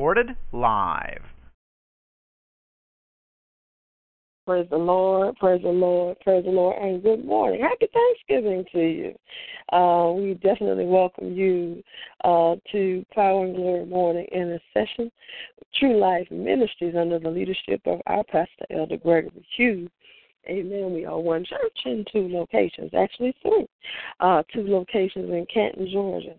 [0.00, 1.20] Recorded live.
[4.46, 7.60] Praise the Lord, praise the Lord, praise the Lord, and good morning.
[7.60, 9.76] Happy Thanksgiving to you.
[9.76, 11.82] Uh, we definitely welcome you
[12.24, 15.12] uh, to Power and Glory Morning Intercession,
[15.78, 19.90] True Life Ministries under the leadership of our pastor, Elder Gregory Hughes.
[20.48, 20.94] Amen.
[20.94, 23.66] We are one church in two locations, actually three.
[24.20, 26.36] Uh, two locations in Canton, Georgia,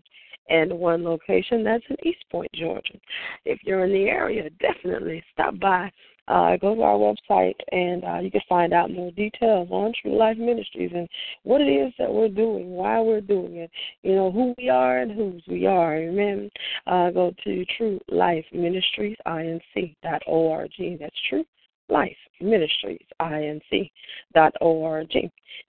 [0.49, 2.99] and one location that's in East Point, Georgia.
[3.45, 5.91] If you're in the area, definitely stop by
[6.27, 10.17] uh, go to our website and uh, you can find out more details on True
[10.17, 11.07] Life Ministries and
[11.43, 13.71] what it is that we're doing, why we're doing it,
[14.03, 15.97] you know, who we are and whose we are.
[15.97, 16.49] Amen.
[16.87, 20.71] Uh, go to True Life Ministries, inc.org.
[20.99, 21.45] That's True
[21.91, 23.89] Life Ministries, inc.org.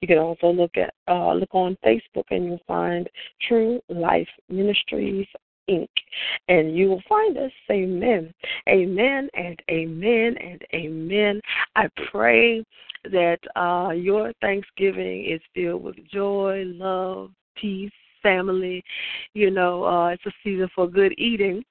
[0.01, 3.09] You can also look at uh, look on Facebook and you'll find
[3.47, 5.27] True Life Ministries
[5.69, 5.87] Inc.
[6.47, 7.51] And you will find us.
[7.71, 8.33] Amen.
[8.67, 11.41] Amen and amen and amen.
[11.75, 12.63] I pray
[13.05, 18.83] that uh, your Thanksgiving is filled with joy, love, peace, family.
[19.33, 21.63] You know, uh, it's a season for good eating.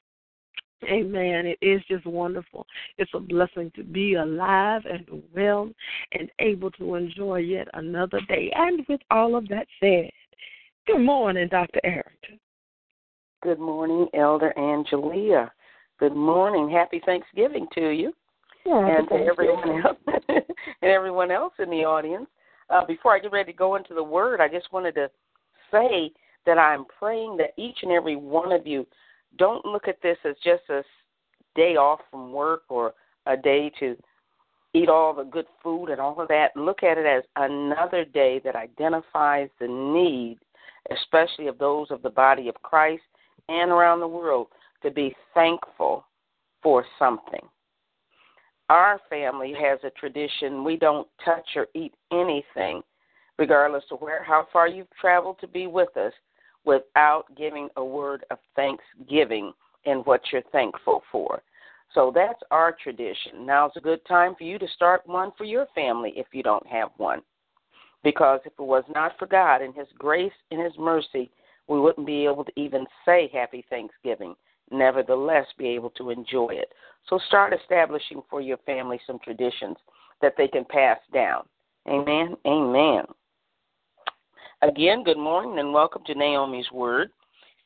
[0.85, 1.47] Amen.
[1.47, 2.67] It is just wonderful.
[2.99, 5.71] It's a blessing to be alive and well
[6.13, 8.53] and able to enjoy yet another day.
[8.55, 10.11] And with all of that said,
[10.87, 11.81] good morning, Dr.
[11.83, 12.39] Arrington.
[13.43, 15.51] Good morning, Elder Angelia.
[15.99, 16.71] Good morning.
[16.71, 18.13] Happy Thanksgiving to you.
[18.67, 22.27] Yeah, and to everyone else and everyone else in the audience.
[22.71, 25.11] Uh, before I get ready to go into the word, I just wanted to
[25.71, 26.13] say
[26.47, 28.87] that I'm praying that each and every one of you
[29.37, 30.83] don't look at this as just a
[31.55, 32.95] day off from work or
[33.27, 33.97] a day to
[34.75, 36.57] eat all the good food and all of that.
[36.57, 40.39] Look at it as another day that identifies the need,
[40.91, 43.03] especially of those of the body of Christ
[43.49, 44.49] and around the world
[44.83, 46.05] to be thankful
[46.63, 47.41] for something.
[48.69, 52.83] Our family has a tradition we don't touch or eat anything,
[53.39, 56.13] regardless of where how far you've traveled to be with us,
[56.69, 59.53] without giving a word of thanksgiving
[59.87, 61.43] in what you're thankful for.
[61.95, 63.47] So that's our tradition.
[63.47, 66.67] Now's a good time for you to start one for your family if you don't
[66.67, 67.23] have one.
[68.05, 71.31] Because if it was not for God and His grace and His mercy,
[71.69, 74.35] we wouldn't be able to even say Happy Thanksgiving,
[74.71, 76.75] nevertheless, be able to enjoy it.
[77.09, 79.79] So start establishing for your family some traditions
[80.21, 81.45] that they can pass down.
[81.89, 82.37] Amen.
[82.47, 83.05] Amen.
[84.61, 87.11] Again, good morning and welcome to Naomi's Word.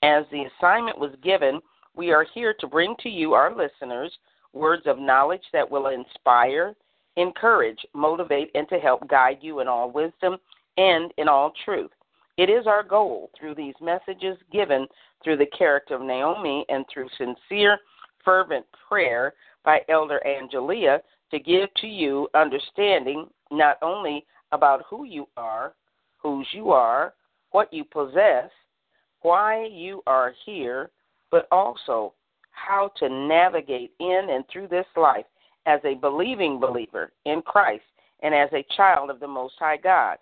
[0.03, 1.59] As the assignment was given,
[1.97, 4.13] we are here to bring to you, our listeners,
[4.53, 6.75] words of knowledge that will inspire,
[7.17, 10.37] encourage, motivate, and to help guide you in all wisdom
[10.77, 11.91] and in all truth.
[12.37, 14.87] It is our goal through these messages given
[15.25, 17.79] through the character of Naomi and through sincere,
[18.23, 19.33] fervent prayer
[19.65, 25.73] by Elder Angelia to give to you understanding not only about who you are,
[26.22, 27.15] whose you are,
[27.50, 28.50] what you possess,
[29.22, 30.91] why you are here,
[31.31, 32.15] but also
[32.50, 35.25] how to navigate in and through this life
[35.66, 37.84] as a believing believer in Christ
[38.22, 40.19] and as a child of the Most High God.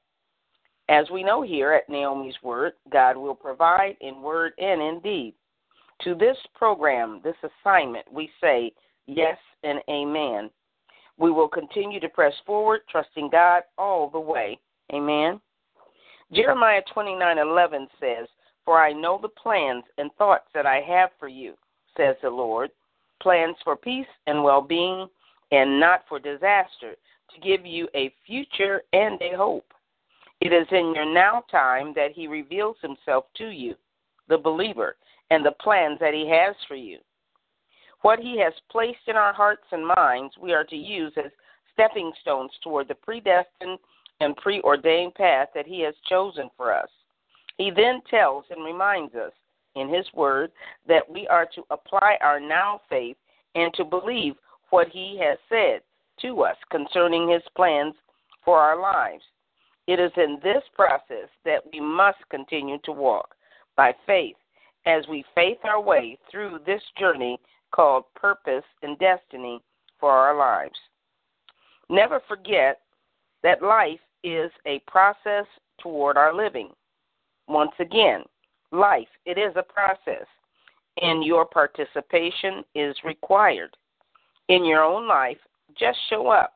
[0.88, 5.34] As we know here at Naomi's Word, God will provide in word and in deed.
[6.02, 8.72] To this program, this assignment, we say
[9.06, 10.50] yes and amen.
[11.18, 14.58] We will continue to press forward, trusting God all the way.
[14.92, 15.40] Amen.
[16.32, 18.28] Jeremiah 29:11 says,
[18.64, 21.56] "For I know the plans and thoughts that I have for you,"
[21.96, 22.70] says the Lord,
[23.20, 25.10] plans for peace and well-being
[25.50, 26.94] and not for disaster,
[27.30, 29.74] to give you a future and a hope.
[30.40, 33.76] It is in your now time that He reveals Himself to you,
[34.28, 34.96] the believer,
[35.30, 37.00] and the plans that He has for you.
[38.02, 41.32] What He has placed in our hearts and minds, we are to use as
[41.72, 43.80] stepping stones toward the predestined
[44.20, 46.88] and preordained path that He has chosen for us.
[47.58, 49.32] He then tells and reminds us
[49.74, 50.50] in His Word
[50.88, 53.16] that we are to apply our now faith
[53.54, 54.34] and to believe
[54.70, 55.80] what He has said
[56.22, 57.94] to us concerning His plans
[58.44, 59.24] for our lives.
[59.86, 63.34] It is in this process that we must continue to walk,
[63.76, 64.36] by faith
[64.86, 67.38] as we faith our way through this journey
[67.72, 69.60] called purpose and destiny
[69.98, 70.78] for our lives.
[71.88, 72.80] Never forget
[73.42, 75.46] that life is a process
[75.80, 76.70] toward our living.
[77.48, 78.22] Once again,
[78.72, 80.26] life, it is a process,
[81.00, 83.76] and your participation is required.
[84.48, 85.38] In your own life,
[85.78, 86.54] just show up.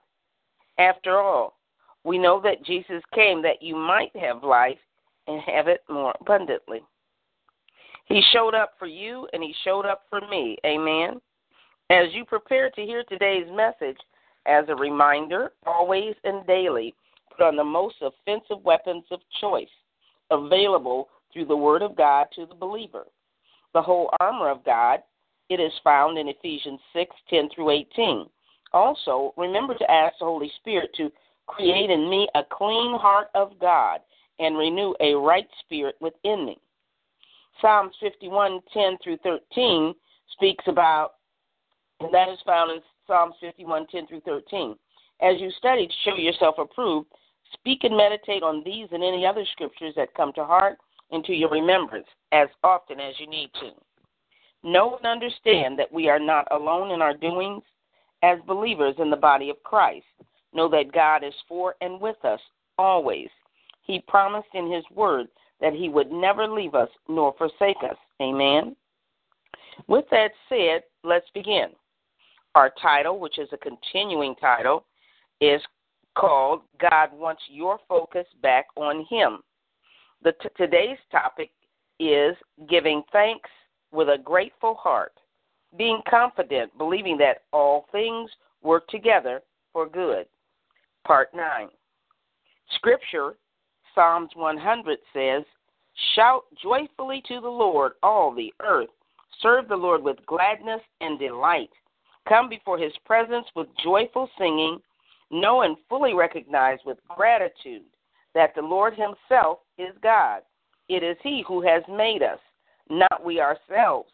[0.79, 1.55] After all,
[2.05, 4.79] we know that Jesus came that you might have life
[5.27, 6.83] and have it more abundantly.
[8.07, 10.59] He showed up for you and he showed up for me.
[10.67, 11.21] Amen.
[11.91, 13.99] As you prepare to hear today's message,
[14.47, 16.95] as a reminder, always and daily,
[17.37, 19.69] put on the most offensive weapons of choice
[20.31, 23.05] available through the Word of God to the believer.
[23.73, 25.01] The whole armor of God,
[25.51, 28.27] it is found in Ephesians 6 10 through 18.
[28.73, 31.11] Also, remember to ask the Holy Spirit to
[31.47, 34.01] create in me a clean heart of God
[34.39, 36.59] and renew a right spirit within me.
[37.61, 39.95] Psalms 51 10 through 13
[40.33, 41.15] speaks about,
[42.01, 44.77] and that is found in Psalms 51 10 through 13.
[45.23, 47.07] As you study to show yourself approved,
[47.53, 50.79] speak and meditate on these and any other scriptures that come to heart
[51.11, 53.71] and to your remembrance as often as you need to.
[54.63, 57.63] Know and understand that we are not alone in our doings
[58.23, 60.07] as believers in the body of Christ.
[60.53, 62.41] Know that God is for and with us
[62.79, 63.29] always.
[63.83, 65.27] He promised in His Word
[65.61, 67.97] that He would never leave us nor forsake us.
[68.23, 68.75] Amen.
[69.87, 71.69] With that said, let's begin.
[72.55, 74.87] Our title, which is a continuing title,
[75.41, 75.61] is
[76.15, 79.39] called God Wants Your Focus Back on Him.
[80.23, 81.51] The t- today's topic
[82.01, 82.37] is
[82.69, 83.51] giving thanks
[83.93, 85.13] with a grateful heart,
[85.77, 88.31] being confident, believing that all things
[88.63, 90.27] work together for good.
[91.07, 91.69] Part 9.
[92.77, 93.35] Scripture,
[93.95, 95.45] Psalms 100 says,
[96.15, 98.89] Shout joyfully to the Lord, all the earth.
[99.41, 101.71] Serve the Lord with gladness and delight.
[102.29, 104.81] Come before his presence with joyful singing.
[105.35, 107.83] Know and fully recognize with gratitude
[108.37, 110.43] that the Lord himself is God.
[110.89, 112.39] It is he who has made us,
[112.89, 114.13] not we ourselves,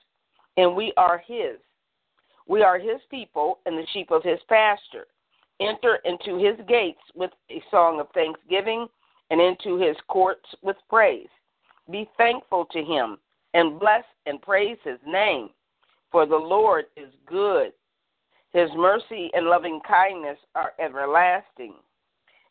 [0.57, 1.59] and we are his.
[2.49, 5.09] We are his people and the sheep of his pasture.
[5.61, 8.87] Enter into his gates with a song of thanksgiving
[9.29, 11.29] and into his courts with praise.
[11.91, 13.19] Be thankful to him
[13.53, 15.51] and bless and praise his name,
[16.11, 17.73] for the Lord is good.
[18.53, 21.75] His mercy and loving kindness are everlasting.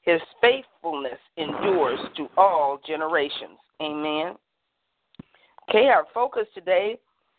[0.02, 3.60] His faithfulness endures to all generations.
[3.82, 4.36] Amen.
[5.70, 6.98] Okay, our focus today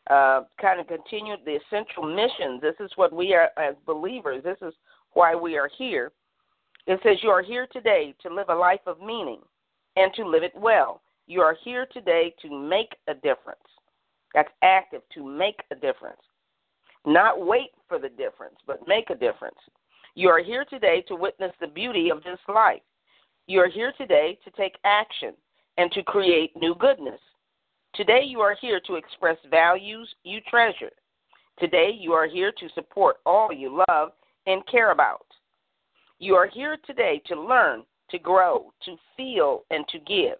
[0.08, 2.60] uh, kind of continued the essential mission.
[2.60, 4.44] This is what we are as believers.
[4.44, 4.74] This is
[5.14, 6.12] why we are here.
[6.86, 9.40] It says, You are here today to live a life of meaning
[9.96, 11.00] and to live it well.
[11.26, 13.60] You are here today to make a difference.
[14.34, 16.20] That's active, to make a difference.
[17.06, 19.56] Not wait for the difference, but make a difference.
[20.14, 22.82] You are here today to witness the beauty of this life.
[23.46, 25.34] You are here today to take action
[25.78, 27.20] and to create new goodness.
[27.94, 30.90] Today, you are here to express values you treasure.
[31.58, 34.12] Today, you are here to support all you love
[34.46, 35.26] and care about.
[36.18, 40.38] You are here today to learn, to grow, to feel, and to give.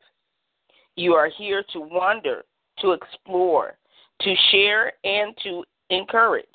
[0.97, 2.45] You are here to wonder,
[2.81, 3.79] to explore,
[4.21, 6.47] to share, and to encourage.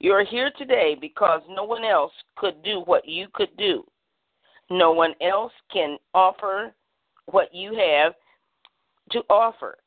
[0.00, 3.84] You are here today because no one else could do what you could do.
[4.70, 6.74] No one else can offer
[7.26, 8.14] what you have
[9.12, 9.78] to offer.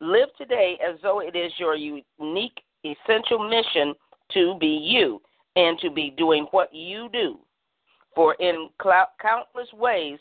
[0.00, 3.94] Live today as though it is your unique, essential mission
[4.32, 5.20] to be you
[5.54, 7.38] and to be doing what you do.
[8.14, 10.18] For in countless ways,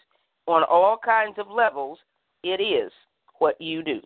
[0.48, 1.98] on all kinds of levels,
[2.44, 2.92] it is
[3.40, 4.02] what you do.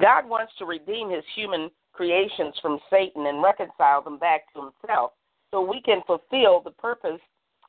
[0.00, 5.12] God wants to redeem his human creations from Satan and reconcile them back to himself
[5.50, 7.20] so we can fulfill the purpose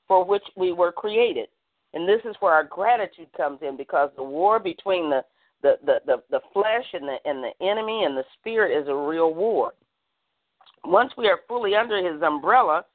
[0.08, 1.48] for which we were created.
[1.94, 5.24] And this is where our gratitude comes in because the war between the
[5.62, 8.96] the, the, the, the flesh and the and the enemy and the spirit is a
[8.96, 9.74] real war.
[10.84, 12.86] Once we are fully under his umbrella,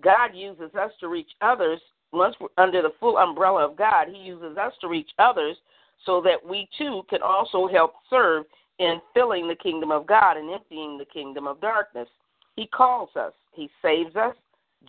[0.00, 1.80] God uses us to reach others.
[2.12, 5.56] Once we're under the full umbrella of God, he uses us to reach others
[6.04, 8.44] so that we too can also help serve
[8.78, 12.08] in filling the kingdom of God and emptying the kingdom of darkness.
[12.56, 14.34] He calls us, He saves us,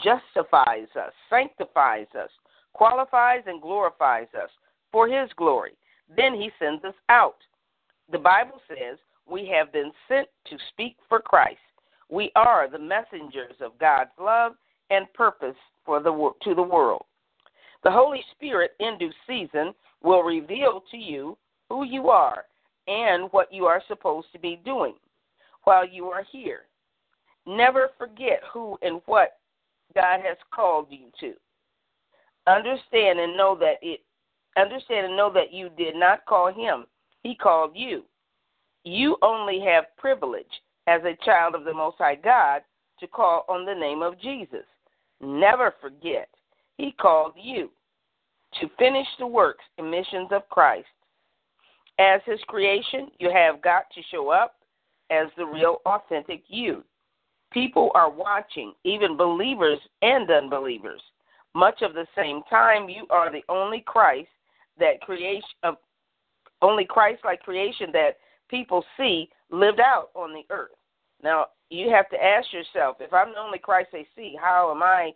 [0.03, 2.29] justifies us, sanctifies us,
[2.73, 4.49] qualifies and glorifies us
[4.91, 5.73] for His glory.
[6.15, 7.37] Then He sends us out.
[8.11, 8.97] The Bible says
[9.29, 11.59] we have been sent to speak for Christ.
[12.09, 14.53] We are the messengers of God's love
[14.89, 17.03] and purpose for the to the world.
[17.83, 21.37] The Holy Spirit in due season will reveal to you
[21.69, 22.45] who you are
[22.87, 24.95] and what you are supposed to be doing
[25.63, 26.61] while you are here.
[27.45, 29.37] Never forget who and what
[29.95, 31.33] God has called you to.
[32.45, 34.01] Understand and know that it
[34.57, 36.85] understand and know that you did not call him.
[37.23, 38.03] He called you.
[38.83, 40.45] You only have privilege
[40.87, 42.61] as a child of the most high God
[42.99, 44.65] to call on the name of Jesus.
[45.21, 46.29] Never forget,
[46.77, 47.69] he called you
[48.59, 50.87] to finish the works and missions of Christ.
[51.99, 54.55] As his creation, you have got to show up
[55.09, 56.83] as the real, authentic you.
[57.51, 61.01] People are watching, even believers and unbelievers.
[61.55, 64.29] Much of the same time, you are the only Christ
[64.79, 65.75] that creation of
[66.61, 68.17] only Christ like creation that
[68.49, 70.71] people see lived out on the earth.
[71.23, 74.83] Now, you have to ask yourself, if I'm the only Christ they see, how am
[74.83, 75.11] I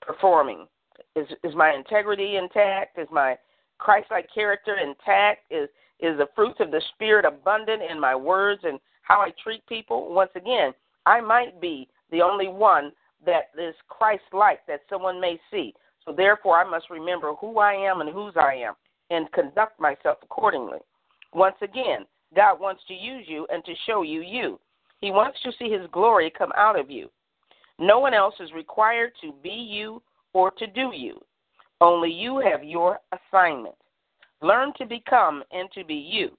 [0.00, 0.66] performing?
[1.14, 2.98] Is is my integrity intact?
[2.98, 3.36] Is my
[3.78, 5.40] Christ-like character intact?
[5.50, 5.68] Is
[6.00, 10.12] is the fruits of the spirit abundant in my words and how I treat people?
[10.12, 10.72] Once again,
[11.06, 12.92] I might be the only one
[13.24, 15.74] that is Christ-like that someone may see.
[16.04, 18.74] So therefore, I must remember who I am and whose I am
[19.10, 20.78] and conduct myself accordingly.
[21.32, 24.58] Once again, God wants to use you and to show you you.
[25.00, 27.08] He wants to see His glory come out of you.
[27.78, 31.20] No one else is required to be you or to do you.
[31.80, 33.74] Only you have your assignment.
[34.42, 36.30] Learn to become and to be you.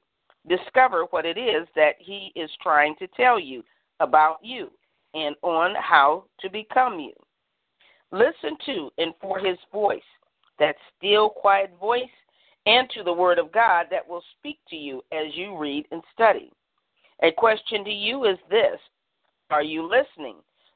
[0.47, 3.63] Discover what it is that He is trying to tell you
[3.99, 4.69] about you
[5.13, 7.13] and on how to become you.
[8.11, 9.99] Listen to and for His voice,
[10.59, 12.03] that still, quiet voice,
[12.65, 16.03] and to the Word of God that will speak to you as you read and
[16.13, 16.51] study.
[17.23, 18.79] A question to you is this
[19.49, 20.35] Are you listening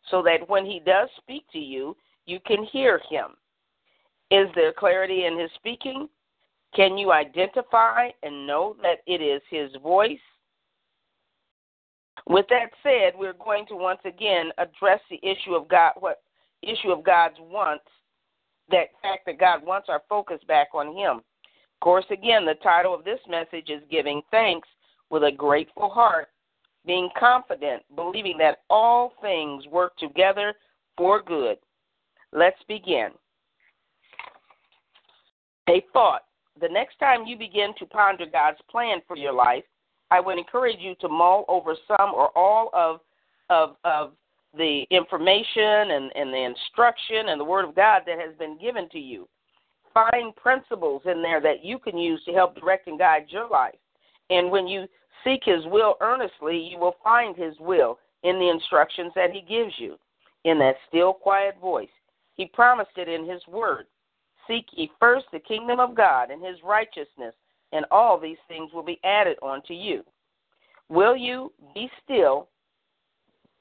[0.09, 3.31] so that when He does speak to you, you can hear Him?
[4.31, 6.09] Is there clarity in His speaking?
[6.75, 10.19] Can you identify and know that it is His voice?
[12.27, 16.21] With that said, we're going to once again address the issue of God, what
[16.61, 17.85] issue of God's wants,
[18.69, 21.17] that fact that God wants our focus back on Him.
[21.17, 24.67] Of course, again, the title of this message is Giving Thanks
[25.09, 26.27] with a grateful heart,
[26.85, 30.53] being confident, believing that all things work together
[30.95, 31.57] for good.
[32.31, 33.09] Let's begin.
[35.69, 36.21] A thought.
[36.61, 39.63] The next time you begin to ponder God's plan for your life,
[40.11, 42.99] I would encourage you to mull over some or all of
[43.49, 44.11] of of
[44.55, 48.89] the information and, and the instruction and the word of God that has been given
[48.89, 49.27] to you.
[49.93, 53.75] Find principles in there that you can use to help direct and guide your life.
[54.29, 54.87] And when you
[55.23, 59.73] seek His will earnestly, you will find His will in the instructions that He gives
[59.77, 59.97] you,
[60.43, 61.89] in that still, quiet voice.
[62.35, 63.85] He promised it in His Word.
[64.51, 67.33] Seek ye first the kingdom of God and His righteousness,
[67.71, 70.03] and all these things will be added unto you.
[70.89, 72.49] Will you be still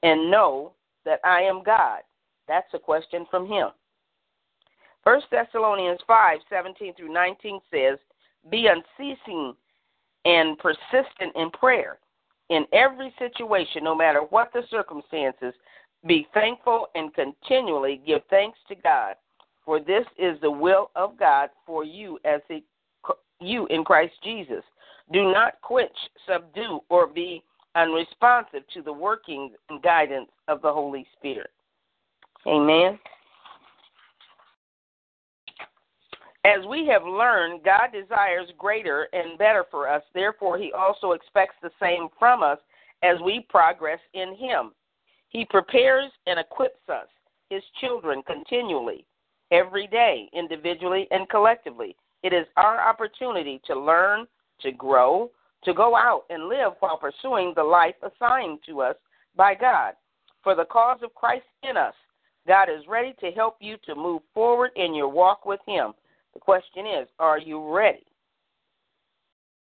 [0.03, 0.73] and know
[1.05, 2.01] that I am God?
[2.49, 3.69] That's a question from Him.
[5.05, 7.99] First Thessalonians five seventeen through 19 says,
[8.51, 9.55] Be unceasing
[10.25, 11.99] and persistent in prayer.
[12.49, 15.55] In every situation, no matter what the circumstances,
[16.05, 19.15] be thankful and continually give thanks to God,
[19.71, 22.65] for this is the will of God for you as he,
[23.41, 24.65] you in Christ Jesus.
[25.13, 25.95] Do not quench,
[26.29, 27.45] subdue, or be
[27.77, 31.51] unresponsive to the workings and guidance of the Holy Spirit.
[32.49, 32.99] Amen.
[36.45, 40.03] As we have learned, God desires greater and better for us.
[40.15, 42.59] Therefore, He also expects the same from us
[43.05, 44.73] as we progress in Him.
[45.29, 47.07] He prepares and equips us,
[47.51, 49.07] His children, continually,
[49.51, 51.97] every day, individually and collectively.
[52.23, 54.27] It is our opportunity to learn,
[54.61, 55.31] to grow,
[55.65, 58.97] to go out and live while pursuing the life assigned to us
[59.37, 59.95] by God.
[60.43, 61.95] For the cause of Christ in us,
[62.47, 65.93] God is ready to help you to move forward in your walk with Him.
[66.35, 68.07] The question is, are you ready?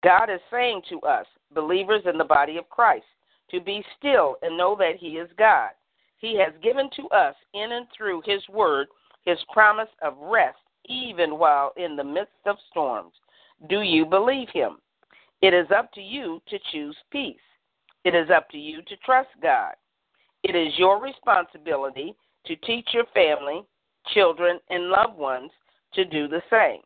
[0.03, 3.05] God is saying to us, believers in the body of Christ,
[3.51, 5.69] to be still and know that He is God.
[6.17, 8.87] He has given to us in and through His Word
[9.27, 13.11] His promise of rest, even while in the midst of storms.
[13.67, 14.77] Do you believe Him?
[15.41, 17.35] It is up to you to choose peace.
[18.05, 19.73] It is up to you to trust God.
[20.43, 22.15] It is your responsibility
[22.45, 23.65] to teach your family,
[24.13, 25.51] children, and loved ones
[25.95, 26.79] to do the same.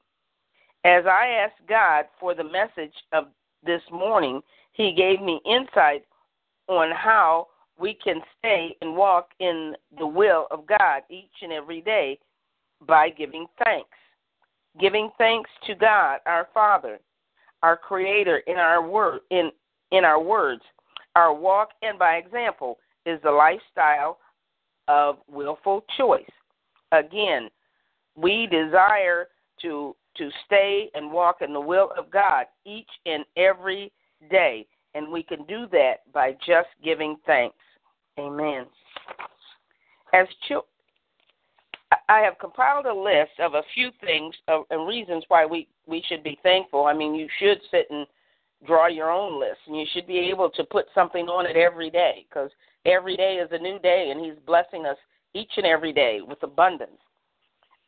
[0.83, 3.25] As I asked God for the message of
[3.63, 4.41] this morning,
[4.73, 6.05] He gave me insight
[6.67, 11.81] on how we can stay and walk in the will of God each and every
[11.81, 12.17] day
[12.87, 13.89] by giving thanks.
[14.79, 16.99] Giving thanks to God, our Father.
[17.63, 19.51] our Creator in our word in
[19.91, 20.61] in our words,
[21.15, 24.19] our walk, and by example is the lifestyle
[24.87, 26.29] of willful choice.
[26.91, 27.49] Again,
[28.15, 29.27] we desire
[29.61, 33.91] to to stay and walk in the will of God each and every
[34.29, 37.55] day, and we can do that by just giving thanks.
[38.19, 38.65] Amen.
[40.13, 40.27] As
[42.07, 46.03] I have compiled a list of a few things of, and reasons why we, we
[46.07, 46.85] should be thankful.
[46.85, 48.07] I mean, you should sit and
[48.65, 51.89] draw your own list, and you should be able to put something on it every
[51.89, 52.51] day because
[52.85, 54.97] every day is a new day, and He's blessing us
[55.33, 56.91] each and every day with abundance.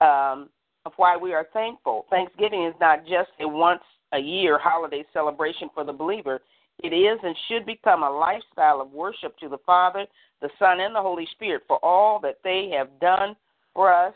[0.02, 0.50] Um,
[0.86, 2.06] of why we are thankful.
[2.10, 6.42] Thanksgiving is not just a once a year holiday celebration for the believer.
[6.84, 10.06] It is and should become a lifestyle of worship to the Father,
[10.42, 13.36] the Son, and the Holy Spirit for all that they have done
[13.74, 14.14] for us,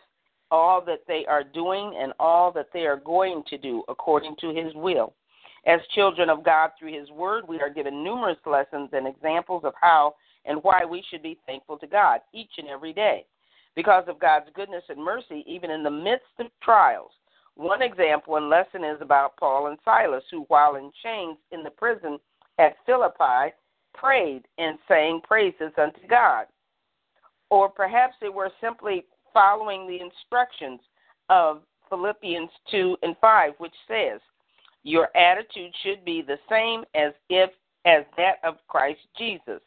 [0.49, 4.53] all that they are doing, and all that they are going to do according to
[4.53, 5.13] His will.
[5.65, 9.73] As children of God through His Word, we are given numerous lessons and examples of
[9.81, 13.25] how and why we should be thankful to God each and every day.
[13.75, 17.11] Because of God's goodness and mercy, even in the midst of trials.
[17.55, 21.69] One example and lesson is about Paul and Silas, who, while in chains in the
[21.71, 22.17] prison
[22.59, 23.53] at Philippi,
[23.93, 26.45] prayed and sang praises unto God.
[27.49, 29.05] Or perhaps they were simply
[29.37, 30.79] following the instructions
[31.29, 34.19] of Philippians 2 and 5, which says,
[34.81, 37.51] Your attitude should be the same as if
[37.85, 39.61] as that of Christ Jesus.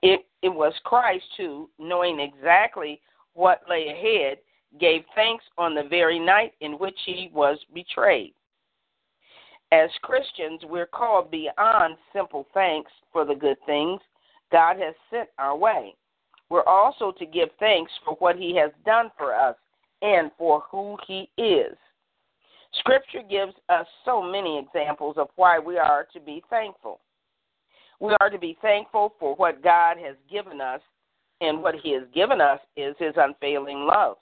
[0.00, 3.02] It, it was Christ who, knowing exactly
[3.34, 4.38] what lay ahead,
[4.80, 8.32] gave thanks on the very night in which he was betrayed.
[9.72, 14.00] As Christians, we're called beyond simple thanks for the good things
[14.50, 15.94] God has sent our way.
[16.48, 19.56] We're also to give thanks for what He has done for us
[20.02, 21.76] and for who He is.
[22.78, 27.00] Scripture gives us so many examples of why we are to be thankful.
[28.00, 30.80] We are to be thankful for what God has given us,
[31.40, 34.16] and what He has given us is His unfailing love.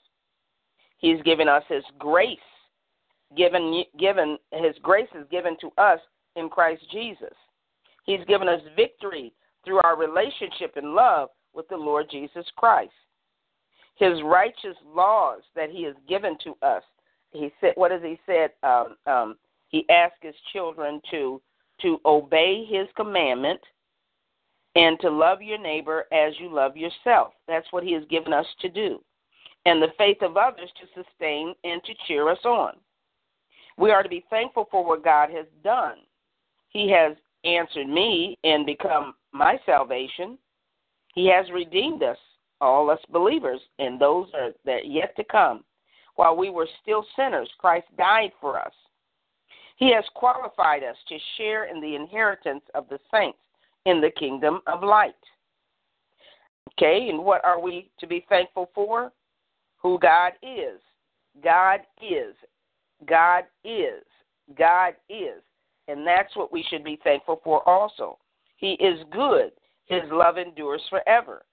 [0.97, 2.37] He's given us His grace.
[3.35, 5.99] Given, given His grace is given to us
[6.35, 7.33] in Christ Jesus.
[8.05, 9.33] He's given us victory
[9.65, 12.91] through our relationship and love with the Lord Jesus Christ.
[13.95, 16.83] His righteous laws that He has given to us.
[17.31, 18.51] He said, "What does He said?
[18.63, 19.37] Um, um,
[19.69, 21.41] he asked His children to
[21.81, 23.59] to obey His commandment
[24.75, 27.33] and to love your neighbor as you love yourself.
[27.47, 29.01] That's what He has given us to do,
[29.65, 32.73] and the faith of others to sustain and to cheer us on.
[33.77, 35.97] We are to be thankful for what God has done.
[36.69, 40.37] He has answered me and become my salvation.
[41.15, 42.17] He has redeemed us,
[42.61, 45.63] all us believers, and those are that yet to come.
[46.15, 48.73] While we were still sinners, Christ died for us.
[49.77, 53.39] He has qualified us to share in the inheritance of the saints
[53.85, 55.13] in the kingdom of light.
[56.73, 59.11] Okay, and what are we to be thankful for?
[59.81, 60.79] Who God is.
[61.43, 62.35] God is.
[63.05, 64.03] God is.
[64.57, 65.41] God is.
[65.87, 68.17] And that's what we should be thankful for also.
[68.57, 69.51] He is good.
[69.85, 71.45] His love endures forever.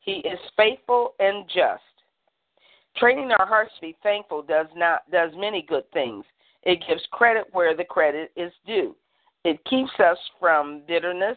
[0.00, 1.82] He is faithful and just.
[2.96, 6.24] Training our hearts to be thankful does not does many good things.
[6.62, 8.94] It gives credit where the credit is due.
[9.44, 11.36] It keeps us from bitterness,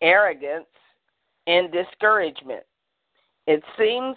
[0.00, 0.66] arrogance,
[1.46, 2.64] and discouragement.
[3.46, 4.16] It seems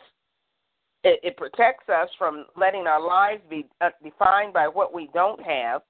[1.03, 5.41] it, it protects us from letting our lives be uh, defined by what we don't
[5.43, 5.81] have.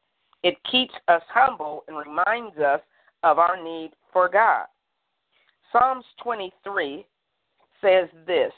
[0.43, 2.82] It keeps us humble and reminds us
[3.23, 4.65] of our need for God.
[5.71, 7.05] Psalms 23
[7.82, 8.51] says this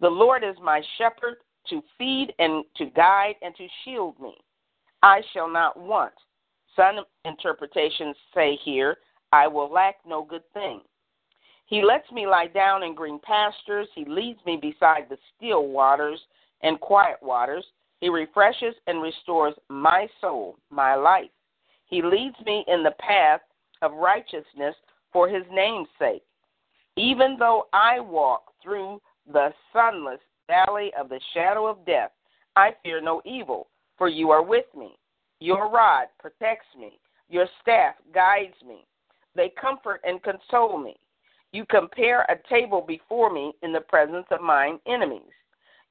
[0.00, 1.36] The Lord is my shepherd
[1.68, 4.34] to feed and to guide and to shield me.
[5.02, 6.12] I shall not want.
[6.76, 8.98] Some interpretations say here,
[9.32, 10.80] I will lack no good thing.
[11.66, 13.88] He lets me lie down in green pastures.
[13.94, 16.20] He leads me beside the still waters
[16.62, 17.64] and quiet waters.
[18.00, 21.30] He refreshes and restores my soul, my life.
[21.86, 23.40] He leads me in the path
[23.82, 24.74] of righteousness
[25.12, 26.22] for his name's sake.
[26.96, 32.10] Even though I walk through the sunless valley of the shadow of death,
[32.56, 34.98] I fear no evil, for you are with me.
[35.40, 38.84] Your rod protects me, your staff guides me.
[39.34, 40.96] They comfort and console me.
[41.52, 45.32] You compare a table before me in the presence of mine enemies.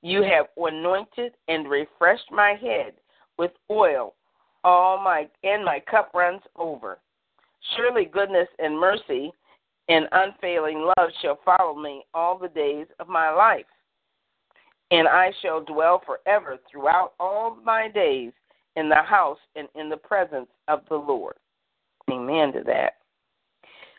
[0.02, 2.94] You have anointed and refreshed my head
[3.38, 4.14] with oil,
[4.64, 7.00] all my and my cup runs over.
[7.76, 9.32] Surely goodness and mercy
[9.88, 13.66] and unfailing love shall follow me all the days of my life.
[14.92, 18.32] And I shall dwell forever throughout all my days
[18.76, 21.36] in the house and in the presence of the Lord.
[22.10, 22.94] Amen to that.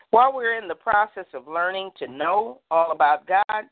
[0.09, 3.63] While we're in the process of learning to know all about God,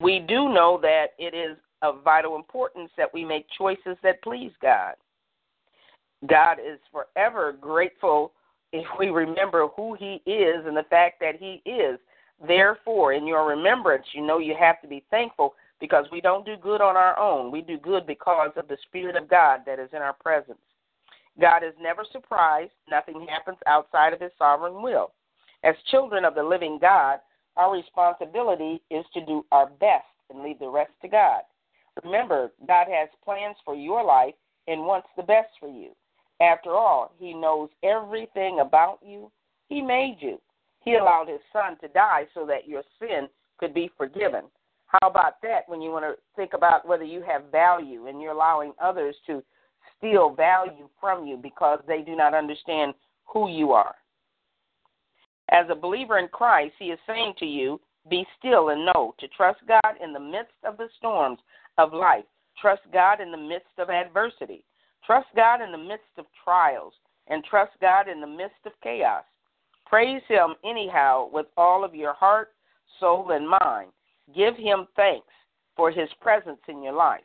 [0.00, 4.52] we do know that it is of vital importance that we make choices that please
[4.60, 4.94] God.
[6.28, 8.32] God is forever grateful
[8.72, 11.98] if we remember who He is and the fact that He is.
[12.46, 16.56] Therefore, in your remembrance, you know you have to be thankful because we don't do
[16.56, 17.50] good on our own.
[17.50, 20.58] We do good because of the Spirit of God that is in our presence.
[21.40, 22.72] God is never surprised.
[22.90, 25.12] Nothing happens outside of His sovereign will.
[25.64, 27.20] As children of the living God,
[27.56, 31.42] our responsibility is to do our best and leave the rest to God.
[32.02, 34.34] Remember, God has plans for your life
[34.66, 35.90] and wants the best for you.
[36.42, 39.30] After all, He knows everything about you.
[39.68, 40.40] He made you.
[40.84, 43.28] He allowed His Son to die so that your sin
[43.58, 44.44] could be forgiven.
[44.86, 48.32] How about that when you want to think about whether you have value and you're
[48.32, 49.42] allowing others to
[49.96, 53.94] steal value from you because they do not understand who you are?
[55.50, 59.28] As a believer in Christ, He is saying to you, be still and know to
[59.28, 61.38] trust God in the midst of the storms
[61.78, 62.24] of life.
[62.60, 64.64] Trust God in the midst of adversity.
[65.06, 66.94] Trust God in the midst of trials.
[67.28, 69.24] And trust God in the midst of chaos.
[69.86, 72.48] Praise Him anyhow with all of your heart,
[72.98, 73.90] soul, and mind.
[74.34, 75.28] Give Him thanks
[75.76, 77.22] for His presence in your life.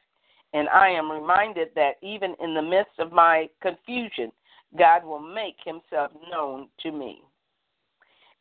[0.54, 4.32] And I am reminded that even in the midst of my confusion,
[4.78, 7.22] God will make Himself known to me.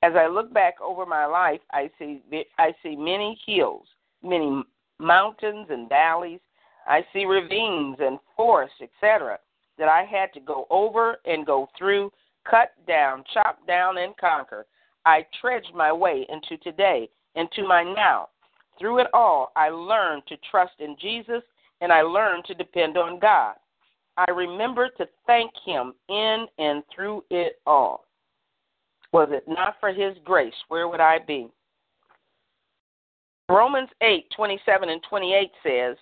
[0.03, 2.23] As I look back over my life, I see
[2.59, 3.87] I see many hills,
[4.23, 4.63] many
[4.99, 6.41] mountains and valleys.
[6.87, 9.39] I see ravines and forests, etc.,
[9.79, 12.13] that I had to go over and go through,
[12.49, 14.67] cut down, chop down, and conquer.
[15.05, 18.29] I trudged my way into today, into my now.
[18.79, 21.43] Through it all, I learned to trust in Jesus
[21.81, 23.55] and I learned to depend on God.
[24.17, 28.05] I remember to thank Him in and through it all.
[29.13, 31.49] Was it not for His grace, where would I be?
[33.49, 35.97] Romans 8, 27 and 28 says,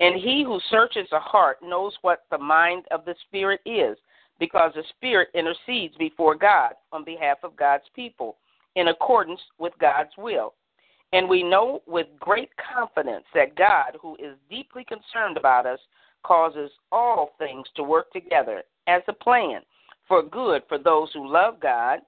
[0.00, 3.96] And he who searches the heart knows what the mind of the Spirit is,
[4.38, 8.36] because the Spirit intercedes before God on behalf of God's people
[8.74, 10.54] in accordance with God's will.
[11.12, 15.78] And we know with great confidence that God, who is deeply concerned about us,
[16.24, 19.60] causes all things to work together as a plan
[20.08, 22.00] for good for those who love God,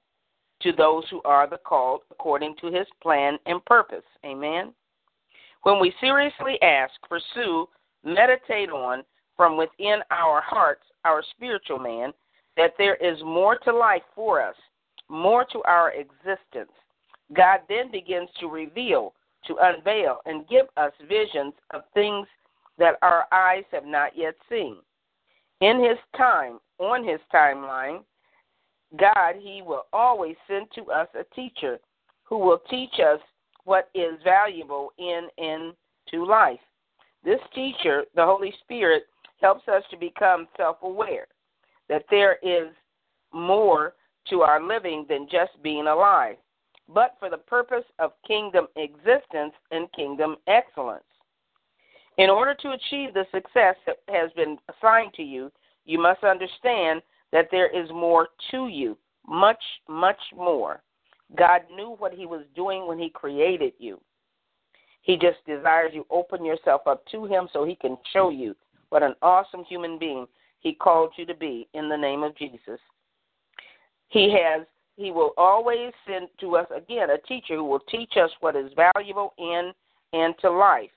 [0.61, 4.05] to those who are the called according to his plan and purpose.
[4.27, 4.75] Amen.
[5.63, 7.69] When we seriously ask, pursue,
[8.15, 9.03] meditate on
[9.37, 12.13] from within our hearts, our spiritual man,
[12.57, 14.57] that there is more to life for us,
[15.09, 16.73] more to our existence,
[17.35, 19.15] God then begins to reveal,
[19.47, 22.27] to unveil, and give us visions of things
[22.79, 24.77] that our eyes have not yet seen.
[25.61, 28.03] In His time, on His timeline,
[28.97, 31.79] God, He will always send to us a teacher
[32.25, 33.21] who will teach us
[33.65, 36.61] what is valuable in into life.
[37.25, 39.05] This teacher, the Holy Spirit,
[39.41, 41.27] helps us to become self aware
[41.89, 42.69] that there is
[43.33, 43.95] more
[44.29, 46.37] to our living than just being alive,
[46.89, 51.05] but for the purpose of kingdom existence and kingdom excellence.
[52.19, 55.51] In order to achieve the success that has been assigned to you,
[55.85, 57.01] you must understand
[57.33, 60.83] that there is more to you, much, much more.
[61.37, 64.01] God knew what He was doing when He created you.
[65.09, 68.55] He just desires you open yourself up to Him so He can show you
[68.91, 70.27] what an awesome human being
[70.61, 72.79] He called you to be in the name of Jesus.
[74.09, 74.67] He has
[74.97, 78.71] He will always send to us again a teacher who will teach us what is
[78.77, 79.73] valuable in
[80.13, 80.91] and to life.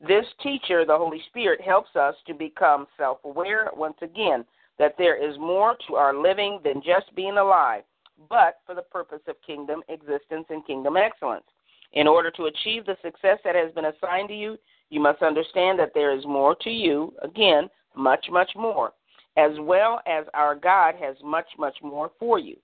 [0.00, 4.44] This teacher, the Holy Spirit, helps us to become self aware once again
[4.78, 7.82] that there is more to our living than just being alive
[8.28, 11.44] but for the purpose of kingdom existence and kingdom excellence.
[11.92, 14.58] In order to achieve the success that has been assigned to you,
[14.90, 18.92] you must understand that there is more to you, again, much, much more,
[19.36, 22.56] as well as our God has much, much more for you.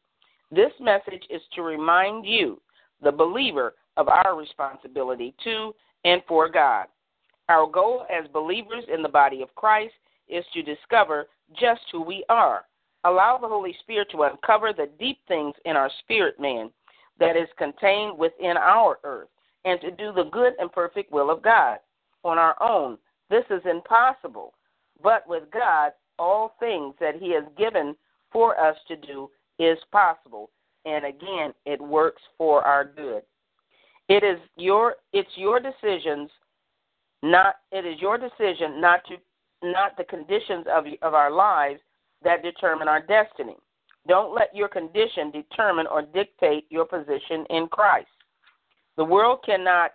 [0.50, 2.60] This message is to remind you,
[3.02, 5.72] the believer, of our responsibility to
[6.04, 6.86] and for God.
[7.48, 9.94] Our goal as believers in the body of Christ
[10.28, 11.26] is to discover
[11.58, 12.64] just who we are
[13.04, 16.70] Allow the Holy Spirit to uncover the deep things in our spirit man
[17.18, 19.28] that is contained within our earth
[19.64, 21.78] and to do the good and perfect will of God.
[22.24, 22.98] On our own,
[23.30, 24.54] this is impossible.
[25.02, 27.94] But with God, all things that He has given
[28.32, 30.50] for us to do is possible.
[30.84, 33.22] And again, it works for our good.
[34.08, 36.30] It is your it's your decisions
[37.22, 39.16] not it is your decision not to
[39.62, 41.80] not the conditions of, of our lives
[42.22, 43.56] that determine our destiny.
[44.06, 48.08] Don't let your condition determine or dictate your position in Christ.
[48.96, 49.92] The world cannot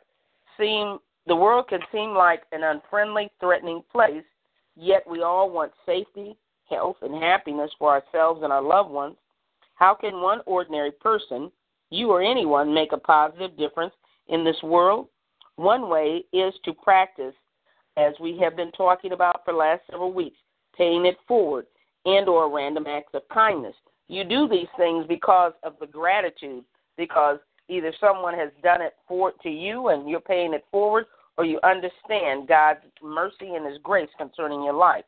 [0.57, 4.23] seem the world can seem like an unfriendly, threatening place,
[4.75, 6.35] yet we all want safety,
[6.67, 9.15] health, and happiness for ourselves and our loved ones.
[9.75, 11.51] How can one ordinary person,
[11.91, 13.93] you or anyone, make a positive difference
[14.27, 15.07] in this world?
[15.55, 17.35] One way is to practice,
[17.95, 20.37] as we have been talking about for the last several weeks,
[20.75, 21.67] paying it forward
[22.05, 23.75] and or random acts of kindness.
[24.09, 26.63] You do these things because of the gratitude,
[26.97, 27.37] because
[27.69, 31.05] either someone has done it for to you and you're paying it forward,
[31.37, 35.05] or you understand God's mercy and His grace concerning your life.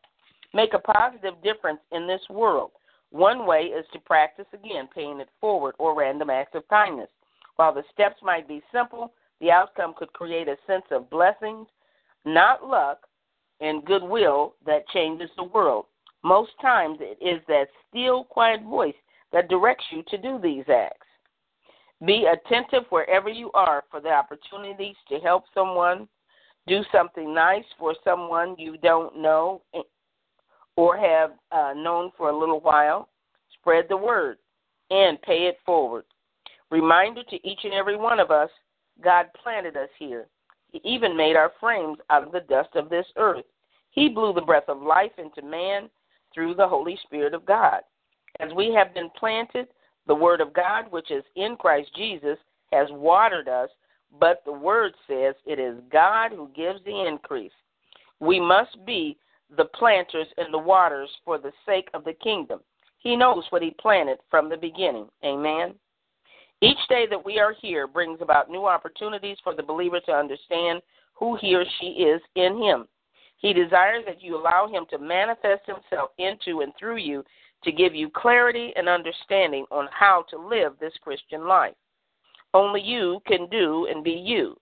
[0.54, 2.72] Make a positive difference in this world.
[3.10, 7.10] One way is to practice again paying it forward or random acts of kindness.
[7.56, 11.68] While the steps might be simple, the outcome could create a sense of blessings,
[12.24, 13.00] not luck,
[13.60, 15.86] and goodwill that changes the world.
[16.24, 18.96] Most times it is that still, quiet voice
[19.32, 21.08] that directs you to do these acts.
[22.06, 26.08] Be attentive wherever you are for the opportunities to help someone,
[26.68, 29.62] do something nice for someone you don't know
[30.76, 33.10] or have uh, known for a little while.
[33.60, 34.38] Spread the word
[34.90, 36.06] and pay it forward.
[36.70, 38.50] Reminder to each and every one of us
[39.04, 40.28] God planted us here.
[40.72, 43.46] He even made our frames out of the dust of this earth.
[43.92, 45.90] He blew the breath of life into man
[46.34, 47.82] through the Holy Spirit of God.
[48.40, 49.68] As we have been planted,
[50.08, 52.38] the Word of God, which is in Christ Jesus,
[52.72, 53.70] has watered us,
[54.20, 57.52] but the Word says it is God who gives the increase.
[58.20, 59.18] We must be
[59.58, 62.60] the planters and the waters for the sake of the kingdom.
[63.00, 65.08] He knows what He planted from the beginning.
[65.24, 65.76] Amen.
[66.62, 70.82] Each day that we are here brings about new opportunities for the believer to understand
[71.14, 72.88] who he or she is in Him.
[73.42, 77.24] He desires that you allow Him to manifest Himself into and through you
[77.64, 81.76] to give you clarity and understanding on how to live this Christian life.
[82.54, 84.56] Only you can do and be you.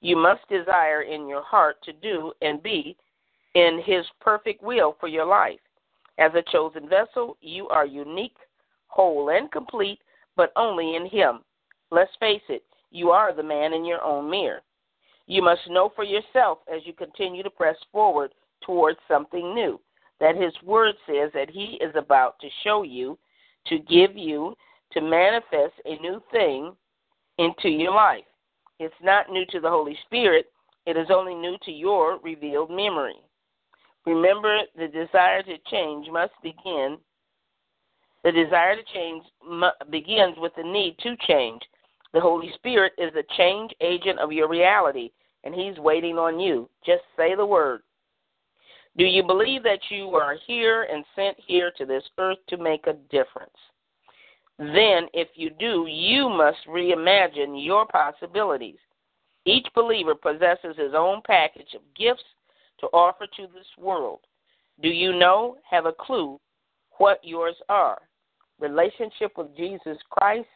[0.00, 2.96] You must desire in your heart to do and be
[3.54, 5.60] in His perfect will for your life.
[6.18, 8.36] As a chosen vessel, you are unique,
[8.88, 10.00] whole, and complete,
[10.36, 11.40] but only in Him.
[11.90, 14.62] Let's face it, you are the man in your own mirror.
[15.26, 18.32] You must know for yourself as you continue to press forward
[18.64, 19.80] towards something new
[20.20, 23.18] that His Word says that He is about to show you,
[23.66, 24.54] to give you,
[24.92, 26.72] to manifest a new thing
[27.38, 28.24] into your life.
[28.78, 30.46] It's not new to the Holy Spirit,
[30.86, 33.16] it is only new to your revealed memory.
[34.06, 36.98] Remember, the desire to change must begin.
[38.22, 39.24] The desire to change
[39.90, 41.62] begins with the need to change.
[42.14, 45.10] The Holy Spirit is the change agent of your reality,
[45.42, 46.70] and He's waiting on you.
[46.86, 47.82] Just say the word.
[48.96, 52.86] Do you believe that you are here and sent here to this earth to make
[52.86, 53.50] a difference?
[54.58, 58.78] Then, if you do, you must reimagine your possibilities.
[59.44, 62.22] Each believer possesses his own package of gifts
[62.78, 64.20] to offer to this world.
[64.80, 66.40] Do you know, have a clue
[66.98, 67.98] what yours are?
[68.60, 70.46] Relationship with Jesus Christ,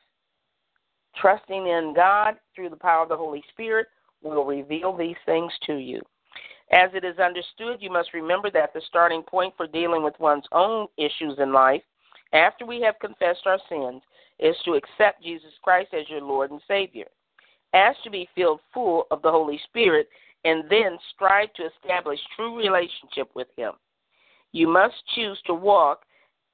[1.20, 3.87] trusting in God through the power of the Holy Spirit
[4.22, 6.00] will reveal these things to you.
[6.70, 10.44] As it is understood, you must remember that the starting point for dealing with one's
[10.52, 11.83] own issues in life,
[12.33, 14.02] after we have confessed our sins,
[14.38, 17.07] is to accept Jesus Christ as your Lord and Savior.
[17.72, 20.09] Ask to be filled full of the Holy Spirit
[20.44, 23.72] and then strive to establish true relationship with Him.
[24.52, 26.02] You must choose to walk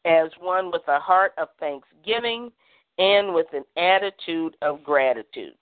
[0.04, 2.52] as one with a heart of thanksgiving
[2.98, 5.54] and with an attitude of gratitude.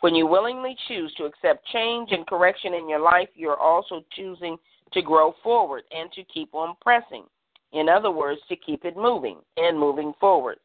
[0.00, 4.56] When you willingly choose to accept change and correction in your life, you're also choosing
[4.92, 7.24] to grow forward and to keep on pressing.
[7.72, 10.58] In other words, to keep it moving and moving forward.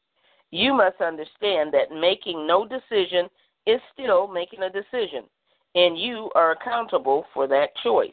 [0.52, 3.30] You must understand that making no decision
[3.68, 5.26] is still making a decision,
[5.76, 8.12] and you are accountable for that choice.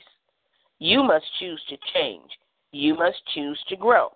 [0.78, 2.30] You must choose to change.
[2.72, 4.12] You must choose to grow.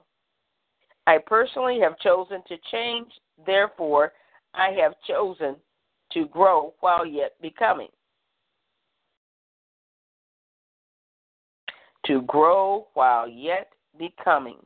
[1.07, 3.09] I personally have chosen to change,
[3.45, 4.12] therefore,
[4.55, 5.57] I have chosen
[6.12, 7.88] to grow while yet becoming.
[12.07, 14.59] To grow while yet becoming.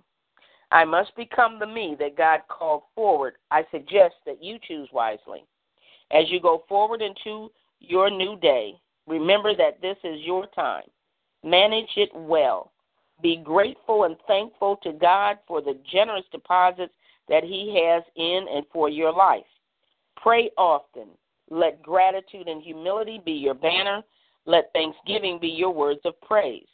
[0.73, 3.35] I must become the me that God called forward.
[3.51, 5.45] I suggest that you choose wisely.
[6.13, 7.51] As you go forward into
[7.81, 8.75] your new day,
[9.07, 10.85] remember that this is your time.
[11.43, 12.70] Manage it well.
[13.23, 16.93] Be grateful and thankful to God for the generous deposits
[17.29, 19.45] that He has in and for your life.
[20.17, 21.09] Pray often.
[21.51, 24.03] Let gratitude and humility be your banner.
[24.47, 26.67] Let thanksgiving be your words of praise.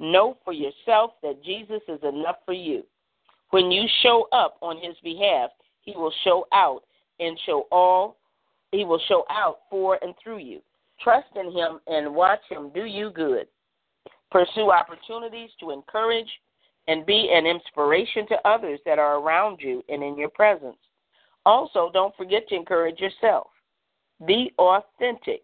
[0.00, 2.84] Know for yourself that Jesus is enough for you.
[3.50, 6.82] When you show up on his behalf, he will show out
[7.18, 8.16] and show all
[8.70, 10.60] he will show out for and through you.
[11.02, 13.46] Trust in him and watch him do you good.
[14.30, 16.28] Pursue opportunities to encourage
[16.86, 20.76] and be an inspiration to others that are around you and in your presence.
[21.46, 23.48] Also, don't forget to encourage yourself.
[24.26, 25.42] Be authentic.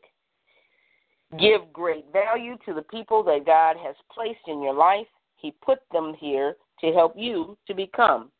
[1.38, 5.06] Give great value to the people that God has placed in your life.
[5.36, 8.30] He put them here to help you to become.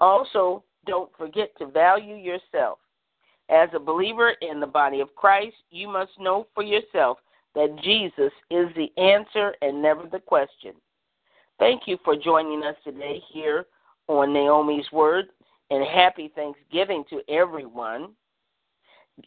[0.00, 2.78] Also, don't forget to value yourself.
[3.48, 7.18] As a believer in the body of Christ, you must know for yourself
[7.54, 10.72] that Jesus is the answer and never the question.
[11.58, 13.66] Thank you for joining us today here
[14.08, 15.26] on Naomi's Word,
[15.70, 18.10] and happy Thanksgiving to everyone.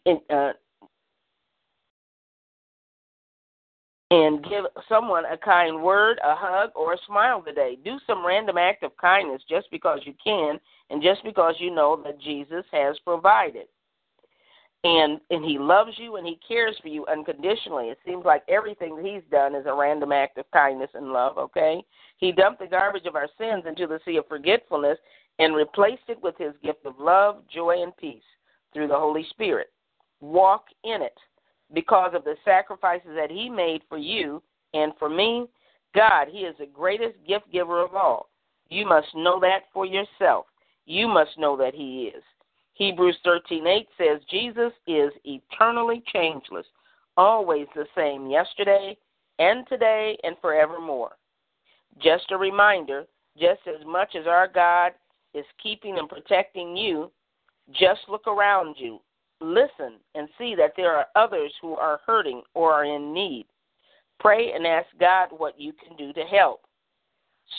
[0.04, 0.52] And, uh,
[4.10, 7.76] and give someone a kind word, a hug, or a smile today.
[7.84, 10.60] Do some random act of kindness just because you can
[10.90, 13.66] and just because you know that Jesus has provided.
[14.86, 17.88] And and he loves you and he cares for you unconditionally.
[17.88, 21.38] It seems like everything that he's done is a random act of kindness and love,
[21.38, 21.82] okay?
[22.18, 24.96] He dumped the garbage of our sins into the sea of forgetfulness
[25.40, 28.22] and replaced it with his gift of love, joy, and peace
[28.72, 29.72] through the Holy Spirit.
[30.20, 31.18] Walk in it
[31.74, 34.40] because of the sacrifices that He made for you
[34.72, 35.46] and for me.
[35.96, 38.28] God, He is the greatest gift giver of all.
[38.68, 40.46] You must know that for yourself.
[40.84, 42.22] You must know that He is.
[42.76, 46.66] Hebrews 13:8 says Jesus is eternally changeless,
[47.16, 48.96] always the same yesterday
[49.38, 51.16] and today and forevermore.
[51.98, 53.06] Just a reminder,
[53.38, 54.92] just as much as our God
[55.34, 57.10] is keeping and protecting you,
[57.72, 59.00] just look around you
[59.40, 63.46] listen and see that there are others who are hurting or are in need.
[64.18, 66.62] Pray and ask God what you can do to help.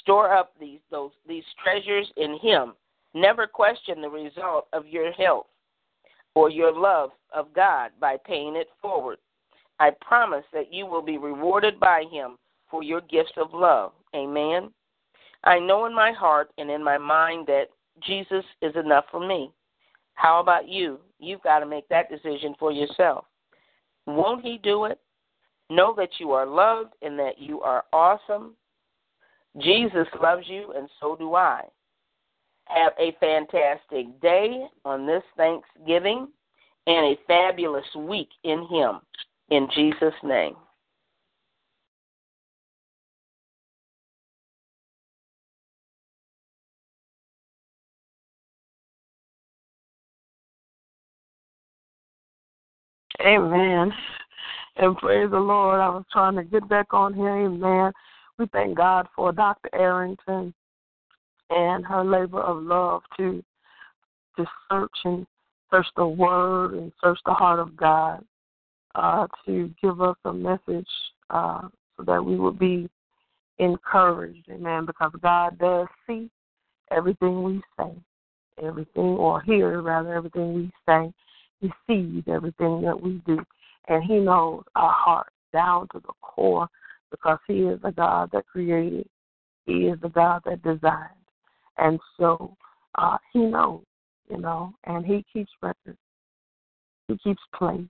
[0.01, 2.73] Store up these those these treasures in him.
[3.17, 5.47] Never question the result of your health
[6.35, 9.17] or your love of God by paying it forward.
[9.79, 12.37] I promise that you will be rewarded by him
[12.69, 13.93] for your gifts of love.
[14.15, 14.71] Amen.
[15.43, 17.69] I know in my heart and in my mind that
[18.05, 19.51] Jesus is enough for me.
[20.13, 20.99] How about you?
[21.17, 23.25] You've got to make that decision for yourself.
[24.05, 24.99] Won't He do it?
[25.71, 28.53] Know that you are loved and that you are awesome.
[29.57, 31.63] Jesus loves you, and so do I.
[32.69, 36.27] Have a fantastic day on this Thanksgiving
[36.85, 38.99] and a fabulous week in Him.
[39.49, 40.55] In Jesus' name.
[53.21, 53.91] Amen.
[54.77, 55.79] And praise the Lord.
[55.79, 57.45] I was trying to get back on here.
[57.45, 57.91] Amen.
[58.37, 59.69] We thank God for Dr.
[59.73, 60.53] Arrington
[61.49, 63.43] and her labor of love to
[64.35, 65.25] to search and
[65.71, 68.23] search the word and search the heart of God
[68.95, 70.87] uh, to give us a message
[71.29, 72.87] uh, so that we would be
[73.57, 74.47] encouraged.
[74.49, 74.85] Amen.
[74.85, 76.29] Because God does see
[76.91, 77.91] everything we say,
[78.63, 81.11] everything or hear rather everything we say
[81.59, 83.39] he sees everything that we do,
[83.87, 86.67] and He knows our heart down to the core
[87.09, 89.07] because He is the God that created,
[89.65, 91.13] He is the God that designed.
[91.77, 92.55] And so
[92.95, 93.83] uh, He knows,
[94.29, 95.97] you know, and He keeps records,
[97.07, 97.81] He keeps place.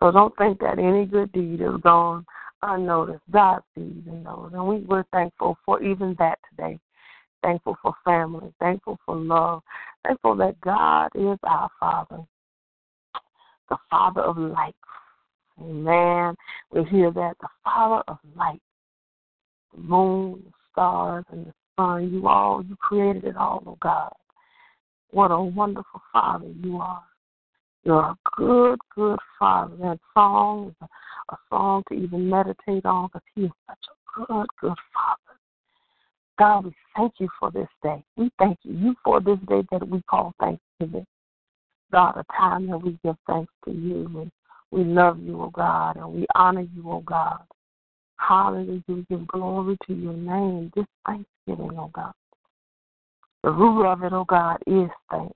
[0.00, 2.24] So don't think that any good deed is gone
[2.62, 3.22] unnoticed.
[3.30, 4.50] God sees and knows.
[4.52, 6.78] And we, we're thankful for even that today.
[7.42, 8.52] Thankful for family.
[8.60, 9.62] Thankful for love.
[10.04, 12.24] Thankful that God is our Father
[13.72, 14.76] the Father of light.
[15.58, 16.34] Amen.
[16.70, 18.60] We hear that the Father of light,
[19.74, 24.12] the moon, the stars, and the You all, you created it all, oh God.
[25.10, 27.02] What a wonderful Father you are.
[27.84, 29.74] You're a good, good Father.
[29.80, 34.20] That song is a, a song to even meditate on because He is such a
[34.20, 35.38] good, good Father.
[36.38, 38.04] God, we thank you for this day.
[38.16, 41.06] We thank you you for this day that we call Thanksgiving.
[41.90, 44.30] God, a time that we give thanks to you and
[44.70, 47.42] we love you, O God, and we honor you, O God.
[48.28, 48.82] Hallelujah.
[48.88, 52.12] We give glory to your name this Thanksgiving, O God.
[53.42, 55.34] The root of it, O God, is thanks.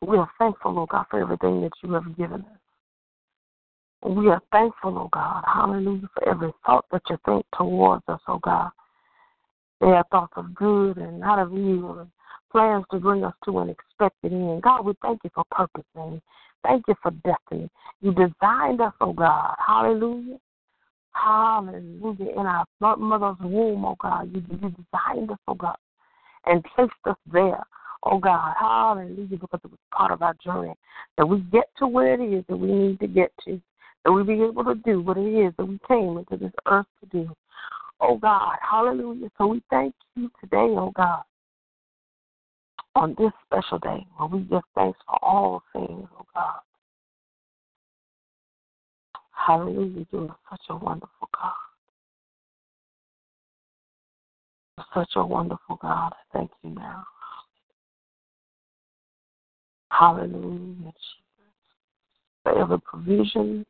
[0.00, 4.10] We are thankful, O God, for everything that you have given us.
[4.10, 8.38] We are thankful, O God, hallelujah, for every thought that you think towards us, O
[8.38, 8.70] God.
[9.80, 12.10] They are thoughts of good and not of evil, and
[12.52, 14.62] plans to bring us to an expected end.
[14.62, 16.20] God, we thank you for purpose, and
[16.62, 17.68] thank you for destiny.
[18.00, 20.38] You designed us, oh God, hallelujah,
[21.14, 22.30] Hallelujah.
[22.32, 25.76] In our mother's womb, oh God, you, you designed us, oh God,
[26.46, 27.62] and placed us there,
[28.02, 28.54] oh God.
[28.58, 30.74] Hallelujah, because it was part of our journey.
[31.16, 33.60] That we get to where it is that we need to get to.
[34.04, 36.86] That we be able to do what it is that we came into this earth
[37.00, 37.34] to do.
[38.00, 39.30] Oh God, hallelujah.
[39.38, 41.22] So we thank you today, oh God,
[42.96, 46.58] on this special day where we give thanks for all things, oh God.
[49.46, 50.06] Hallelujah.
[50.10, 51.52] You are such a wonderful God.
[54.94, 56.14] Such a wonderful God.
[56.32, 57.04] Thank you now.
[59.90, 60.94] Hallelujah, Jesus.
[62.42, 63.66] For every provision.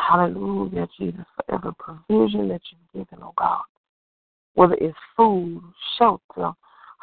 [0.00, 1.24] Hallelujah, Jesus.
[1.34, 3.62] For every provision that you've given, oh God.
[4.54, 5.62] Whether it's food,
[5.98, 6.52] shelter,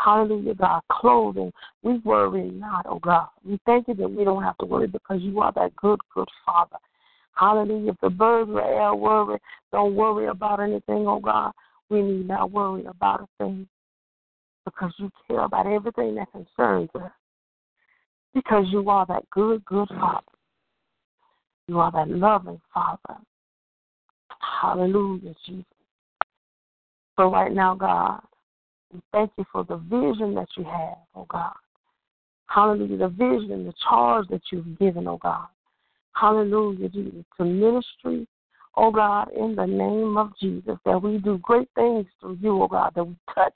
[0.03, 0.81] Hallelujah, God.
[0.91, 1.51] Clothing.
[1.83, 3.27] We worry not, oh God.
[3.45, 6.27] We thank you that we don't have to worry because you are that good, good
[6.45, 6.77] Father.
[7.33, 7.91] Hallelujah.
[7.91, 9.37] If the birds the air worry,
[9.71, 11.51] don't worry about anything, oh God.
[11.89, 13.67] We need not worry about a thing
[14.65, 17.11] because you care about everything that concerns us.
[18.33, 20.25] Because you are that good, good Father.
[21.67, 23.19] You are that loving Father.
[24.61, 25.65] Hallelujah, Jesus.
[27.19, 28.21] So right now, God,
[28.93, 31.53] we thank you for the vision that you have, oh God.
[32.47, 32.97] Hallelujah.
[32.97, 35.47] The vision and the charge that you've given, oh God.
[36.13, 37.23] Hallelujah, Jesus.
[37.37, 38.27] To ministry,
[38.75, 42.67] oh God, in the name of Jesus, that we do great things through you, oh
[42.67, 43.53] God, that we touch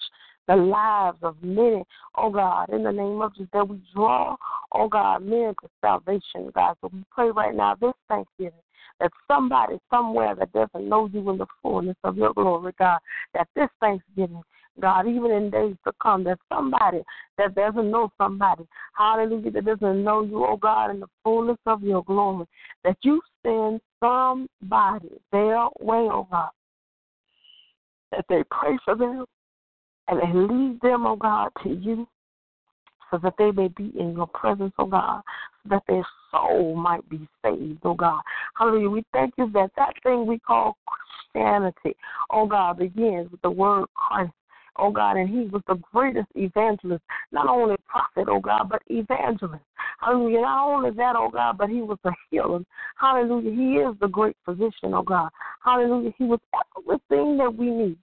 [0.48, 1.84] the lives of many,
[2.16, 4.36] oh God, in the name of Jesus, that we draw,
[4.72, 6.76] oh God, men to salvation, God.
[6.82, 8.54] So we pray right now this Thanksgiving
[9.00, 13.00] that somebody somewhere that doesn't know you in the fullness of your glory, God,
[13.34, 14.42] that this Thanksgiving
[14.80, 17.02] God, even in days to come, there's somebody
[17.38, 18.66] that doesn't know somebody,
[18.98, 22.46] hallelujah, that doesn't know you, oh God, in the fullness of your glory,
[22.84, 26.50] that you send somebody their way, oh God,
[28.12, 29.26] that they pray for them
[30.08, 32.08] and they lead them, oh God, to you
[33.12, 35.22] so that they may be in your presence, oh God,
[35.64, 38.22] so that their soul might be saved, oh God.
[38.58, 38.90] Hallelujah.
[38.90, 40.78] We thank you that that thing we call
[41.34, 41.96] Christianity,
[42.30, 44.34] oh God, begins with the word Christ
[44.78, 49.64] oh God, and he was the greatest evangelist, not only prophet, oh God, but evangelist.
[50.00, 50.42] Hallelujah.
[50.42, 52.60] Not only that, oh God, but he was a healer.
[52.98, 53.52] Hallelujah.
[53.52, 55.30] He is the great physician, oh God.
[55.64, 56.12] Hallelujah.
[56.18, 56.40] He was
[56.78, 57.98] everything that we need.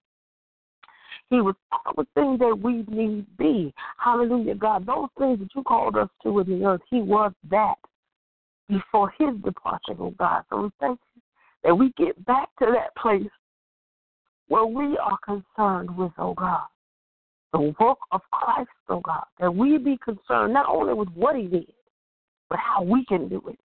[1.31, 1.55] He was
[1.89, 3.73] everything that we need be.
[3.99, 4.87] Hallelujah, God.
[4.87, 7.75] Those things that you called us to in the earth, he was that
[8.68, 10.45] before his departure, oh God.
[10.51, 11.23] So we thank you
[11.64, 13.31] that we get back to that place
[14.49, 16.66] where we are concerned with, oh God,
[17.53, 21.47] the work of Christ, oh God, that we be concerned not only with what he
[21.47, 21.72] did,
[22.49, 23.59] but how we can do it.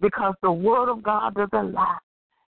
[0.00, 1.98] Because the word of God doesn't lie.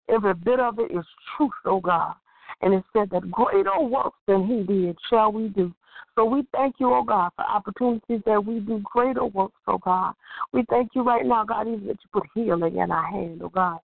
[0.09, 1.05] Every bit of it is
[1.37, 2.13] truth, oh God.
[2.61, 5.73] And it said that greater works than he did shall we do.
[6.15, 10.13] So we thank you, oh God, for opportunities that we do greater works, oh God.
[10.51, 13.49] We thank you right now, God, even that you put healing in our hand, oh
[13.49, 13.79] God.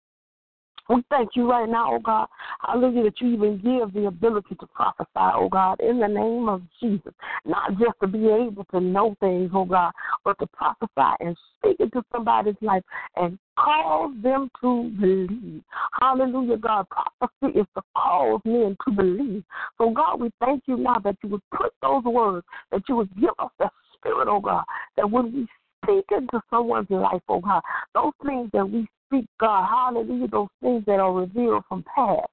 [0.90, 2.28] We thank you right now, oh God.
[2.62, 6.64] Hallelujah, that you even give the ability to prophesy, oh God, in the name of
[6.82, 7.14] Jesus.
[7.46, 9.92] Not just to be able to know things, oh God,
[10.26, 12.82] but to prophesy and speak into somebody's life
[13.16, 15.62] and cause them to believe.
[16.02, 16.88] Hallelujah, God.
[16.90, 19.44] Prophecy is to cause men to believe.
[19.78, 23.16] So, God, we thank you now that you would put those words, that you would
[23.16, 24.64] give us the spirit, oh God,
[24.98, 25.48] that when we
[25.84, 27.62] speak into someone's life, oh God,
[27.94, 32.28] those things that we speak, God, hallelujah, those things that are revealed from past.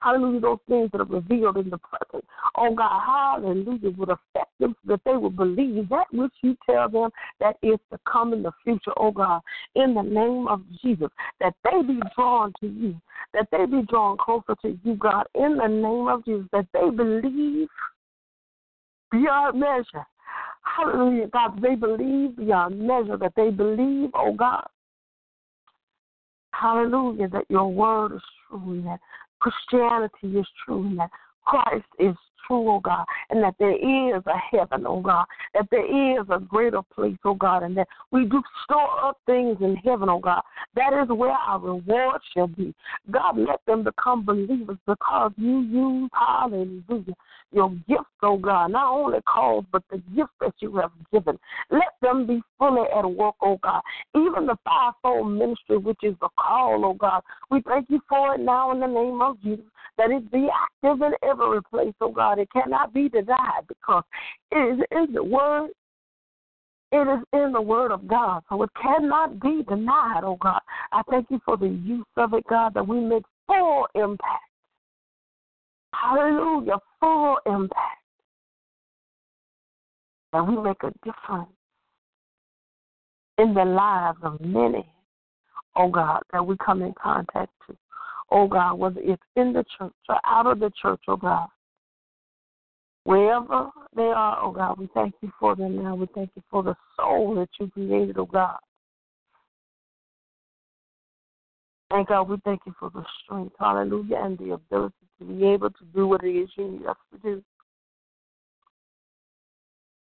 [0.00, 2.24] Hallelujah, those things that are revealed in the present.
[2.56, 6.88] Oh God, hallelujah, would affect them so that they will believe that which you tell
[6.88, 7.10] them
[7.40, 9.40] that is to come in the future, oh God,
[9.74, 11.08] in the name of Jesus,
[11.40, 13.00] that they be drawn to you,
[13.32, 16.90] that they be drawn closer to you, God, in the name of Jesus, that they
[16.90, 17.68] believe
[19.10, 20.06] beyond measure.
[20.64, 24.66] Hallelujah, God, they believe beyond measure, that they believe, oh God,
[26.52, 29.00] Hallelujah, that your word is true and that
[29.40, 31.10] Christianity is true and that
[31.44, 32.14] Christ is
[32.46, 36.38] true, oh God, and that there is a heaven, oh God, that there is a
[36.38, 40.42] greater place, oh God, and that we do store up things in heaven, oh God.
[40.74, 42.74] That is where our reward shall be.
[43.10, 47.14] God, let them become believers because you use, hallelujah,
[47.52, 51.38] your gift, oh God, not only cause, but the gift that you have given.
[51.70, 53.82] Let them be fully at work, oh God.
[54.14, 57.22] Even the fivefold ministry, which is the call, oh God.
[57.50, 59.64] We thank you for it now in the name of Jesus,
[59.98, 62.31] that it be active in every place, oh God.
[62.38, 64.04] It cannot be denied because
[64.50, 65.70] it is in the word
[66.94, 70.60] It is in the Word of God, so it cannot be denied, oh God.
[70.92, 74.44] I thank you for the use of it, God, that we make full impact.
[75.94, 78.02] Hallelujah, full impact.
[80.34, 81.48] That we make a difference
[83.38, 84.86] in the lives of many,
[85.76, 87.76] oh God, that we come in contact to.
[88.30, 91.48] Oh God, whether it's in the church or out of the church, oh God.
[93.04, 95.96] Wherever they are, oh God, we thank you for them now.
[95.96, 98.58] We thank you for the soul that you created, oh God.
[101.90, 105.70] And God, we thank you for the strength, hallelujah, and the ability to be able
[105.70, 107.42] to do what it is you need us to do.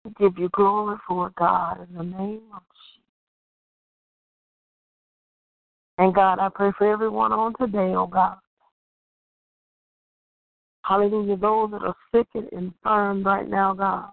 [0.04, 3.00] We give you glory for God in the name of Jesus.
[5.98, 8.36] And God, I pray for everyone on today, oh God.
[10.90, 11.36] Hallelujah.
[11.36, 14.08] Those that are sick and infirm right now, God.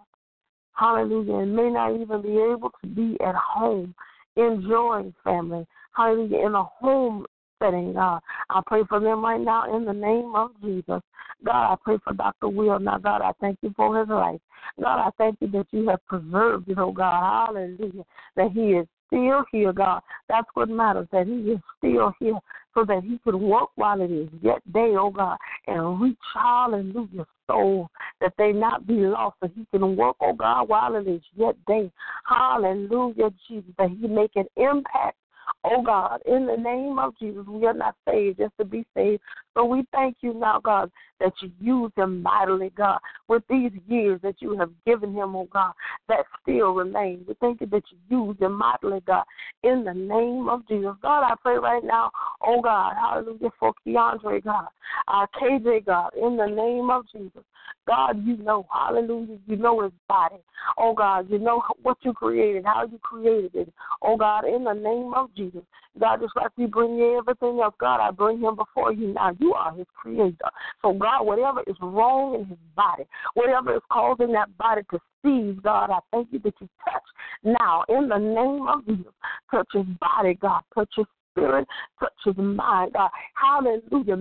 [0.74, 1.38] Hallelujah.
[1.38, 3.96] And may not even be able to be at home
[4.36, 5.66] enjoying family.
[5.94, 6.46] Hallelujah.
[6.46, 7.26] In a home
[7.58, 8.22] setting, God.
[8.52, 11.02] I pray for them right now in the name of Jesus.
[11.44, 12.50] God, I pray for Dr.
[12.50, 12.78] Will.
[12.78, 14.40] Now, God, I thank you for his life.
[14.80, 17.48] God, I thank you that you have preserved it, oh God.
[17.48, 18.04] Hallelujah.
[18.36, 20.02] That he is still here, God.
[20.30, 22.38] That's what matters, that he is still here
[22.78, 27.26] so that he could work while it is yet day, oh God, and reach, hallelujah,
[27.48, 27.90] soul,
[28.22, 31.56] that they not be lost, that he can work, oh God, while it is yet
[31.66, 31.92] day.
[32.30, 35.18] Hallelujah, Jesus, that he make an impact
[35.64, 39.22] Oh God, in the name of Jesus, we are not saved just to be saved.
[39.56, 44.20] So we thank you now, God, that you use him mightily, God, with these years
[44.24, 45.74] that you have given him, oh God,
[46.08, 47.26] that still remain.
[47.28, 49.24] We thank you that you use him mightily, God,
[49.64, 50.94] in the name of Jesus.
[51.02, 52.12] God, I pray right now,
[52.46, 54.68] oh God, hallelujah, for Keandre, God, uh,
[55.08, 57.44] our KJ, God, in the name of Jesus.
[57.88, 60.36] God, you know, hallelujah, you know his body.
[60.78, 63.74] Oh God, you know what you created, how you created it.
[64.02, 65.62] Oh God, in the name of Jesus.
[66.00, 69.36] God, just like you bring everything else, God, I bring him before you now.
[69.40, 70.50] You are his creator.
[70.82, 73.04] So God, whatever is wrong in his body,
[73.36, 77.04] whatever is causing that body to seize, God, I thank you that you touch
[77.44, 79.14] now in the name of Jesus.
[79.50, 80.62] Touch his body, God.
[80.76, 81.68] Touch his spirit,
[82.00, 83.10] touch his mind, God.
[83.36, 84.18] Hallelujah.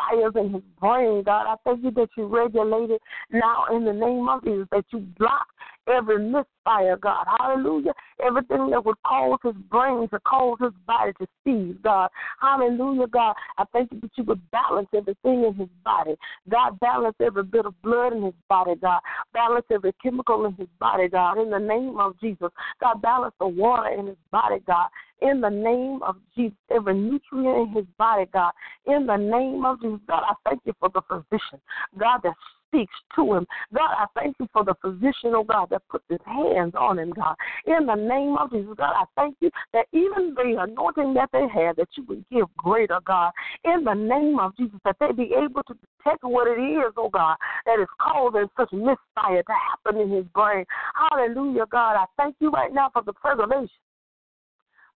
[0.00, 1.46] Misfires in his brain, God.
[1.46, 5.00] I thank you that you regulate it now in the name of Jesus, that you
[5.18, 5.46] block
[5.88, 7.26] every misfire, God.
[7.38, 7.92] Hallelujah.
[8.24, 12.10] Everything that would cause his brain to cause his body to seize, God.
[12.40, 13.34] Hallelujah, God.
[13.58, 16.16] I thank you that you would balance everything in his body.
[16.48, 19.00] God, balance every bit of blood in his body, God.
[19.32, 21.38] Balance every chemical in his body, God.
[21.38, 22.50] In the name of Jesus.
[22.80, 24.88] God, balance the water in his body, God.
[25.22, 28.52] In the name of Jesus, every nutrient in his body, God.
[28.86, 31.60] In the name of Jesus, God, I thank you for the physician,
[31.98, 32.34] God, that
[32.70, 33.46] speaks to him.
[33.74, 37.12] God, I thank you for the physician, oh God, that puts his hands on him,
[37.12, 37.34] God.
[37.66, 41.46] In the name of Jesus, God, I thank you that even the anointing that they
[41.52, 43.32] have, that you would give greater, God.
[43.64, 47.10] In the name of Jesus, that they be able to detect what it is, oh
[47.10, 47.36] God,
[47.66, 50.64] that is causing such misfire to happen in his brain.
[50.94, 51.96] Hallelujah, God.
[51.96, 53.68] I thank you right now for the preservation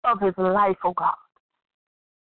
[0.05, 1.15] of his life, oh God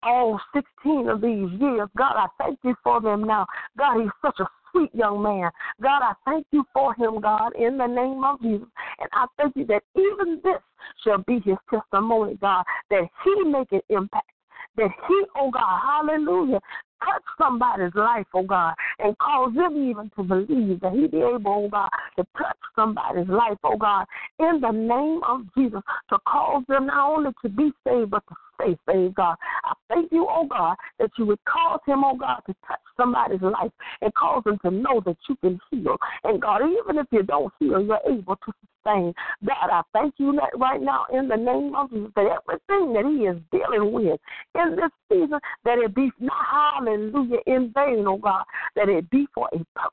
[0.06, 1.90] all 16 of these years.
[1.98, 3.46] God, I thank you for them now.
[3.78, 5.50] God, he's such a sweet young man.
[5.82, 8.68] God, I thank you for him, God, in the name of Jesus.
[9.00, 10.62] And I thank you that even this
[11.04, 14.30] shall be his testimony, God, that he make an impact.
[14.78, 16.60] That he, oh God, hallelujah,
[17.00, 21.66] touch somebody's life, oh God, and cause them even to believe that He be able,
[21.66, 24.06] oh God, to touch somebody's life, oh God,
[24.40, 28.36] in the name of Jesus, to cause them not only to be saved, but to
[28.60, 29.36] stay saved, God.
[29.64, 33.42] I thank you, oh God, that you would cause him, oh God, to touch somebody's
[33.42, 35.98] life and cause them to know that you can heal.
[36.24, 39.14] And God, even if you don't heal, you're able to sustain.
[39.46, 43.06] God, I thank you that right now in the name of Jesus that everything that
[43.06, 44.20] he is dealing with
[44.56, 48.44] in this season, that it be not hallelujah in vain, oh God,
[48.76, 49.92] that it be for a purpose.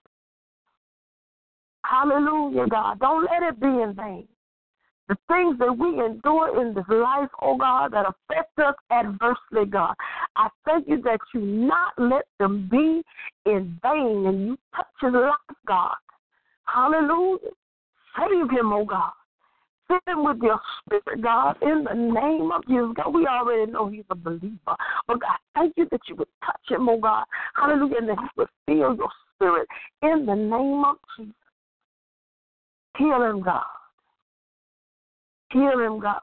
[1.84, 3.00] Hallelujah, God.
[3.00, 4.28] Don't let it be in vain
[5.08, 9.94] the things that we endure in this life, oh God, that affect us adversely, God.
[10.36, 13.02] I thank you that you not let them be
[13.44, 15.94] in vain and you touch his life, God.
[16.64, 17.50] Hallelujah.
[18.16, 19.12] Save him, oh God.
[19.88, 22.94] Fill him with your spirit, God, in the name of Jesus.
[22.94, 24.76] God, we already know he's a believer.
[25.06, 27.24] But God, thank you that you would touch him, oh God.
[27.54, 27.96] Hallelujah.
[27.98, 29.68] And that he would feel your spirit
[30.02, 31.34] in the name of Jesus.
[32.96, 33.64] Heal him, God.
[35.52, 36.20] Heal him, God.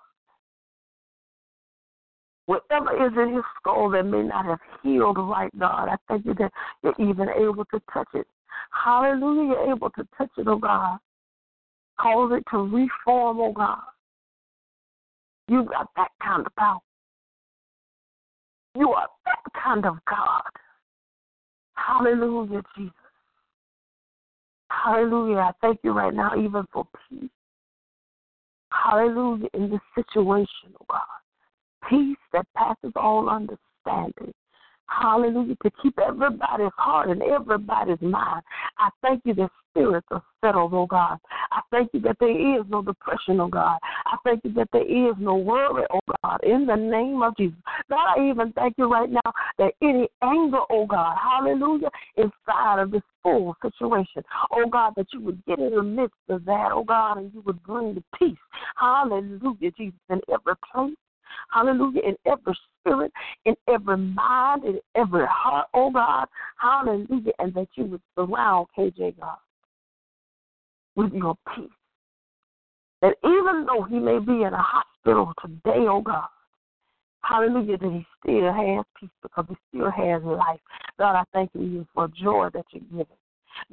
[2.47, 6.33] Whatever is in his skull that may not have healed right, God, I thank you
[6.35, 6.51] that
[6.81, 8.25] you're even able to touch it.
[8.71, 10.97] Hallelujah, you're able to touch it, oh God.
[11.99, 13.81] Cause it to reform, oh God.
[15.47, 16.79] You got that kind of power.
[18.75, 20.41] You are that kind of God.
[21.75, 22.93] Hallelujah, Jesus.
[24.71, 25.37] Hallelujah.
[25.37, 27.29] I thank you right now, even for peace.
[28.71, 31.89] Hallelujah, in this situation, oh God.
[31.89, 34.33] Peace that passes all understanding.
[34.87, 35.55] Hallelujah.
[35.63, 38.41] To keep everybody's heart and everybody's mind.
[38.77, 41.17] I thank you that spirits are settled, oh God.
[41.51, 43.77] I thank you that there is no depression, oh God.
[44.05, 47.57] I thank you that there is no worry, oh God, in the name of Jesus.
[47.89, 52.91] God, I even thank you right now that any anger, oh God, hallelujah, inside of
[52.91, 56.83] this full situation, oh God, that you would get in the midst of that, oh
[56.83, 58.37] God, and you would bring the peace,
[58.77, 60.95] hallelujah, Jesus, in every place
[61.53, 62.01] Hallelujah.
[62.01, 63.11] In every spirit,
[63.45, 66.25] in every mind, in every heart, oh God.
[66.57, 67.33] Hallelujah.
[67.37, 69.37] And that you would surround KJ God
[70.99, 71.69] with your peace.
[73.01, 76.27] That even though he may be in a hospital today, oh God,
[77.21, 80.59] hallelujah, that he still has peace because he still has life.
[80.97, 83.07] God, I thank you for joy that you give.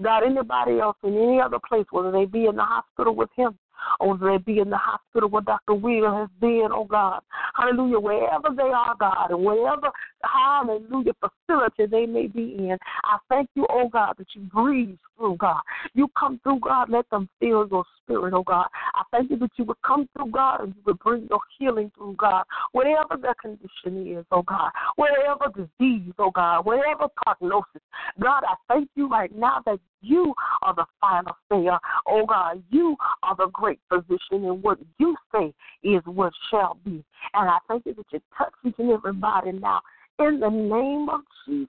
[0.01, 3.59] God, anybody else in any other place, whether they be in the hospital with him,
[4.01, 5.74] Oh, or they be in the hospital where Dr.
[5.74, 7.20] Will has been, oh God.
[7.55, 7.99] Hallelujah.
[7.99, 9.91] Wherever they are, God, and wherever,
[10.22, 15.37] hallelujah, facility they may be in, I thank you, oh God, that you breathe through,
[15.37, 15.61] God.
[15.95, 18.66] You come through, God, let them feel your spirit, oh God.
[18.95, 21.91] I thank you that you would come through, God, and you would bring your healing
[21.97, 22.45] through, God.
[22.72, 24.70] Whatever their condition is, oh God.
[24.97, 26.64] Whatever disease, oh God.
[26.64, 27.83] Whatever prognosis.
[28.20, 31.69] God, I thank you right now that you are the final say.
[32.07, 37.05] Oh God, you are the great physician, and what you say is what shall be.
[37.35, 39.81] And I thank you that you touch each and everybody now
[40.19, 41.69] in the name of Jesus.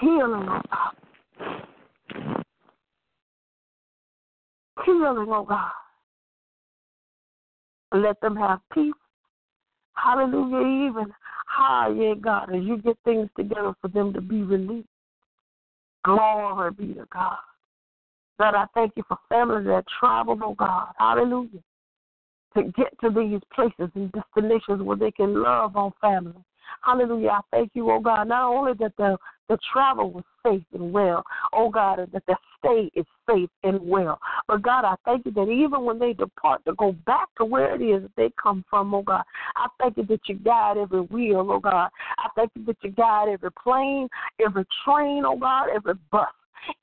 [0.00, 0.94] Healing, oh God.
[4.84, 5.70] Healing, oh God.
[7.92, 8.92] Let them have peace.
[9.94, 10.90] Hallelujah.
[10.90, 11.12] Even
[11.46, 14.88] high, yeah, God, as you get things together for them to be released.
[16.04, 17.38] Glory be to God.
[18.38, 20.88] God, I thank you for families that travel, oh God.
[20.98, 21.60] Hallelujah.
[22.56, 26.44] To get to these places and destinations where they can love on family.
[26.82, 27.30] Hallelujah.
[27.30, 29.16] I thank you, oh God, not only that the,
[29.48, 31.22] the travel was safe and well,
[31.52, 34.18] oh God, and that the stay is safe and well.
[34.48, 37.74] But God, I thank you that even when they depart to go back to where
[37.74, 39.24] it is that they come from, oh God,
[39.56, 41.90] I thank you that you guide every wheel, oh God.
[42.18, 44.08] I thank you that you guide every plane,
[44.44, 46.28] every train, oh God, every bus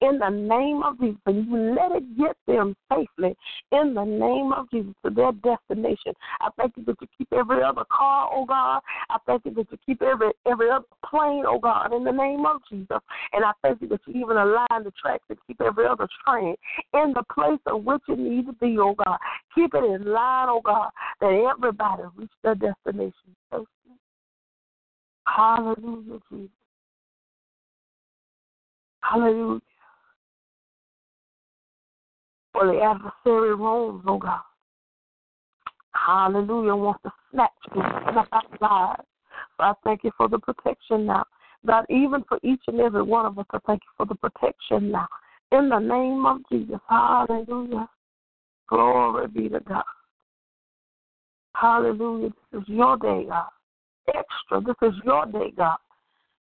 [0.02, 1.20] in the name of Jesus.
[1.28, 3.36] You let it get them safely
[3.72, 6.14] in the name of Jesus to their destination.
[6.42, 8.82] I thank you that you keep every other car, oh God.
[9.10, 12.46] I thank you that you keep every every other plane, oh God, in the name
[12.46, 13.00] of Jesus.
[13.34, 16.56] And I thank you that you even align the tracks to keep every other train
[16.94, 19.18] in the place of which it needs to be, oh God.
[19.56, 23.68] Keep it in line, oh God, that everybody reach their destination safely.
[25.28, 26.50] Hallelujah, Jesus.
[29.02, 29.62] Hallelujah
[32.54, 34.42] for the adversary roams, oh God.
[35.94, 36.76] Hallelujah.
[36.76, 37.82] Wants to snatch me,
[38.12, 39.08] snap out lives.
[39.58, 41.26] So I thank you for the protection now.
[41.66, 44.92] God, even for each and every one of us, I thank you for the protection
[44.92, 45.08] now.
[45.52, 46.80] In the name of Jesus.
[46.90, 47.90] Hallelujah.
[48.68, 49.84] Glory be to God.
[51.56, 52.30] Hallelujah.
[52.52, 53.50] This is your day, God.
[54.08, 54.62] Extra.
[54.62, 55.78] This is your day, God.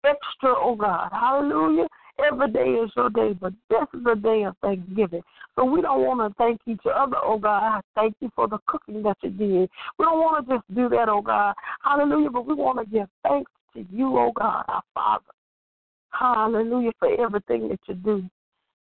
[0.03, 1.09] Extra, oh God.
[1.11, 1.87] Hallelujah.
[2.27, 5.21] Every day is your day, but this is a day of thanksgiving.
[5.55, 7.63] So we don't want to thank each other, oh God.
[7.63, 9.69] I thank you for the cooking that you did.
[9.97, 11.53] We don't want to just do that, oh God.
[11.83, 15.25] Hallelujah, but we want to give thanks to you, oh God, our Father.
[16.11, 18.23] Hallelujah for everything that you do.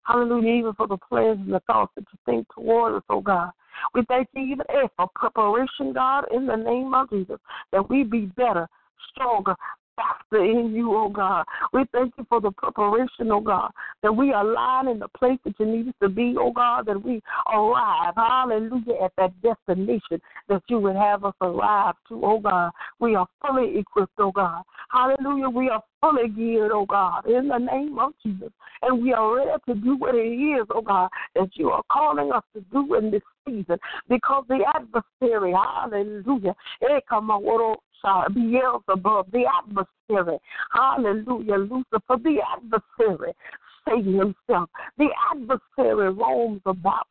[0.03, 3.51] Hallelujah, even for the plans and the thoughts that you think toward us, oh God.
[3.93, 4.65] We thank you even
[4.95, 7.37] for preparation, God, in the name of Jesus,
[7.71, 8.67] that we be better,
[9.11, 9.55] stronger,
[9.97, 11.43] faster in you, oh God.
[11.73, 13.71] We thank you for the preparation, oh God,
[14.03, 17.03] that we align in the place that you need us to be, oh God, that
[17.03, 17.21] we
[17.53, 22.71] arrive, hallelujah, at that destination that you would have us arrive to, oh God.
[22.99, 24.63] We are fully equipped, oh God.
[24.91, 28.51] Hallelujah, we are fully geared, oh God, in the name of Jesus.
[28.83, 32.31] And we are ready to do what it is, oh God, that you are calling
[32.31, 33.77] us to do in this season
[34.07, 40.37] because the adversary, hallelujah, eh, oh, come on, Beelzebub, the adversary.
[40.71, 41.55] Hallelujah.
[41.55, 43.33] Lucifer, the adversary.
[43.87, 44.69] Satan himself.
[44.97, 47.07] The adversary roams about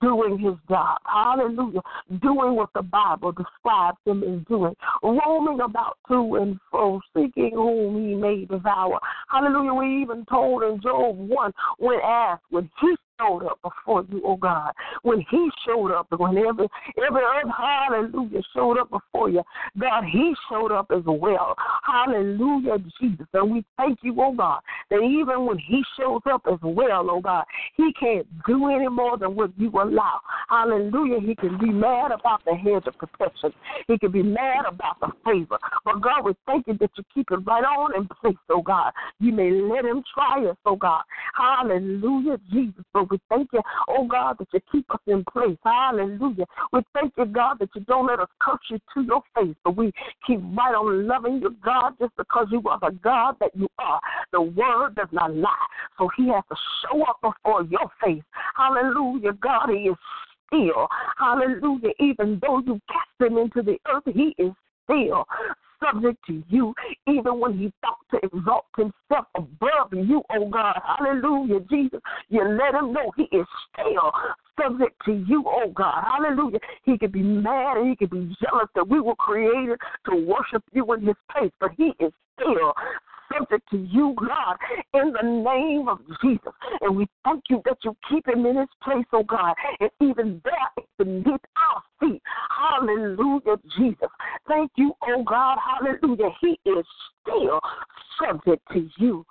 [0.00, 0.98] doing his job.
[1.04, 1.80] Hallelujah.
[2.20, 4.74] Doing what the Bible describes him as doing.
[5.02, 8.98] Roaming about to and fro, seeking whom he may devour.
[9.28, 9.74] Hallelujah.
[9.74, 14.36] We even told in Job 1 when asked, when he showed up before you, oh
[14.36, 14.72] God.
[15.02, 16.68] When he showed up, when every
[17.06, 19.42] every other hallelujah showed up before you,
[19.78, 21.54] God, he showed up as well.
[21.84, 23.26] Hallelujah, Jesus.
[23.32, 24.60] And we thank you, oh God,
[24.90, 27.44] that even when he shows up as well, oh God,
[27.74, 30.20] he can't do any more than what you allow.
[30.48, 31.20] Hallelujah.
[31.20, 33.52] He can be mad about the hedge of protection.
[33.86, 35.58] He can be mad about the favor.
[35.84, 38.92] But God, we thank you that you keep it right on in place, oh God.
[39.20, 41.02] You may let him try us, oh God.
[41.34, 42.84] Hallelujah, Jesus.
[43.10, 45.56] We thank you, oh God, that you keep us in place.
[45.64, 46.44] Hallelujah.
[46.72, 49.76] We thank you, God, that you don't let us curse you to your face, but
[49.76, 49.92] we
[50.26, 54.00] keep right on loving you, God, just because you are the God that you are.
[54.32, 55.66] The word does not lie.
[55.98, 58.22] So he has to show up before your face.
[58.56, 59.68] Hallelujah, God.
[59.70, 59.96] He is
[60.46, 60.88] still.
[61.18, 61.92] Hallelujah.
[62.00, 64.52] Even though you cast him into the earth, he is
[64.84, 65.24] still
[65.82, 66.74] subject to you,
[67.06, 70.80] even when he thought to exalt himself above you, oh God.
[70.84, 72.00] Hallelujah, Jesus.
[72.28, 74.12] You let him know he is still
[74.60, 76.04] subject to you, oh God.
[76.04, 76.58] Hallelujah.
[76.84, 79.78] He could be mad and he could be jealous that we were created
[80.10, 82.72] to worship you in his place, but he is still
[83.32, 84.56] subject to you, God,
[84.94, 86.52] in the name of Jesus.
[86.80, 90.40] And we thank you that you keep him in his place, oh God, and even
[90.44, 92.22] there beneath our feet.
[92.56, 94.08] Hallelujah, Jesus.
[94.46, 95.58] Thank you, oh God.
[95.58, 96.30] Hallelujah.
[96.40, 96.84] He is
[97.22, 97.60] still
[98.20, 99.24] subject to you.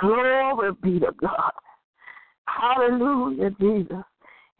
[0.00, 1.52] Glory be to God.
[2.46, 3.96] Hallelujah, Jesus.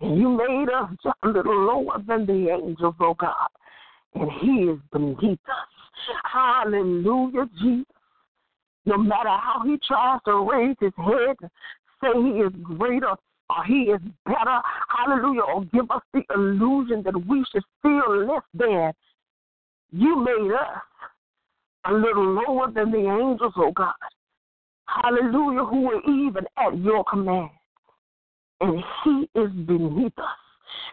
[0.00, 3.48] And you made us just a little lower than the angels, oh God.
[4.14, 6.14] And he is beneath us.
[6.24, 7.86] Hallelujah, Jesus.
[8.86, 11.36] No matter how he tries to raise his head,
[12.02, 13.14] say he is greater
[13.50, 18.42] or he is better, hallelujah, or give us the illusion that we should feel less
[18.54, 18.92] than.
[19.92, 20.82] You made us
[21.86, 23.92] a little lower than the angels, oh God.
[24.86, 27.50] Hallelujah, who were even at your command.
[28.60, 30.24] And he is beneath us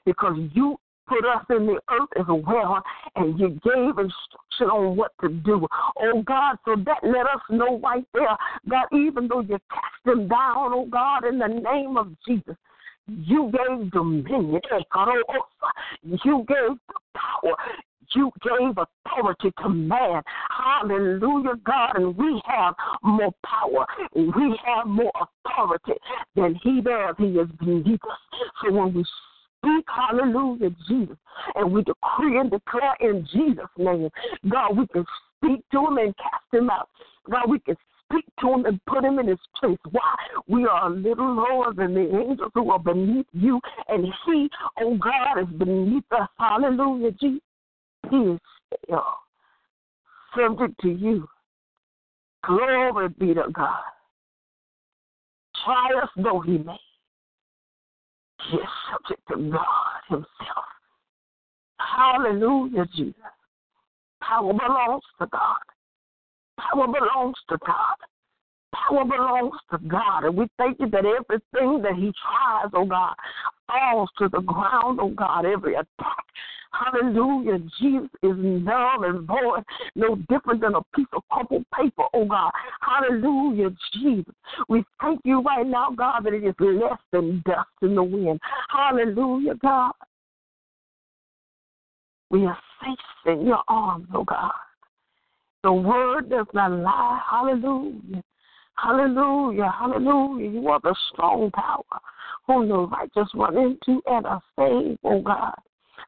[0.05, 0.77] because you
[1.07, 2.81] put us in the earth as well,
[3.15, 3.97] and you gave
[4.57, 5.67] instruction on what to do.
[6.01, 8.37] Oh God, so that let us know right there,
[8.69, 12.55] God, even though you cast them down, oh God, in the name of Jesus,
[13.07, 14.59] you gave dominion.
[16.01, 16.77] You gave
[17.15, 17.55] power.
[18.15, 20.21] You gave authority to man.
[20.49, 21.95] Hallelujah, God.
[21.95, 23.85] And we have more power.
[24.15, 25.11] We have more
[25.45, 25.93] authority
[26.35, 27.15] than he does.
[27.17, 28.17] He is beneath us.
[28.61, 29.05] So when we
[29.67, 31.17] speak, hallelujah, Jesus,
[31.55, 34.09] and we decree and declare in Jesus' name,
[34.49, 35.05] God, we can
[35.37, 36.89] speak to him and cast him out.
[37.29, 39.77] God, we can speak to him and put him in his place.
[39.91, 40.15] Why?
[40.47, 43.59] We are a little lower than the angels who are beneath you,
[43.89, 44.49] and he,
[44.81, 46.27] oh God, is beneath us.
[46.37, 47.41] Hallelujah, Jesus.
[48.09, 48.39] He is
[48.85, 49.03] still
[50.35, 51.27] subject to you.
[52.45, 53.81] Glory be to God.
[55.65, 56.77] Try us though he may.
[58.49, 60.65] He is subject to God Himself.
[61.79, 63.15] Hallelujah, Jesus.
[64.21, 65.57] Power belongs to God.
[66.59, 67.95] Power belongs to God.
[68.73, 70.25] Power belongs to God.
[70.25, 73.15] And we thank you that everything that He tries, oh God,
[73.67, 76.25] falls to the ground, oh God, every attack.
[76.71, 77.59] Hallelujah.
[77.79, 79.63] Jesus is null and void,
[79.95, 82.51] no different than a piece of crumpled paper, oh God.
[82.81, 84.33] Hallelujah, Jesus.
[84.69, 88.39] We thank you right now, God, that it is less than dust in the wind.
[88.69, 89.93] Hallelujah, God.
[92.29, 94.51] We are safe in your arms, oh God.
[95.63, 97.21] The word does not lie.
[97.29, 98.23] Hallelujah.
[98.75, 99.73] Hallelujah.
[99.77, 100.49] Hallelujah.
[100.49, 101.83] You are the strong tower
[102.47, 105.55] whom the righteous run into and are saved, oh God.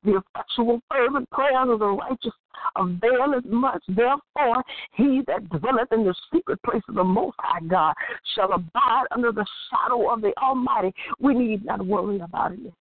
[0.03, 2.31] The effectual fervent prayer of the righteous
[2.75, 3.83] availeth much.
[3.87, 4.63] Therefore,
[4.93, 7.93] he that dwelleth in the secret place of the Most High God
[8.35, 10.93] shall abide under the shadow of the Almighty.
[11.19, 12.73] We need not worry about anything.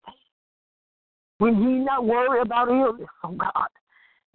[1.41, 3.69] We need not worry about illness, oh God.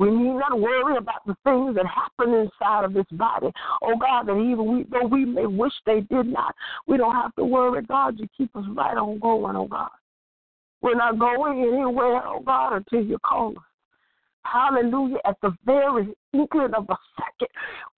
[0.04, 3.52] We need not worry about the things that happen inside of this body.
[3.82, 6.54] Oh God, that even we though we may wish they did not,
[6.88, 8.20] we don't have to worry, God.
[8.20, 9.92] You keep us right on going, oh God.
[10.82, 13.64] We're not going anywhere, oh God, until you call us.
[14.46, 15.18] Hallelujah.
[15.26, 17.50] At the very inkling of a second,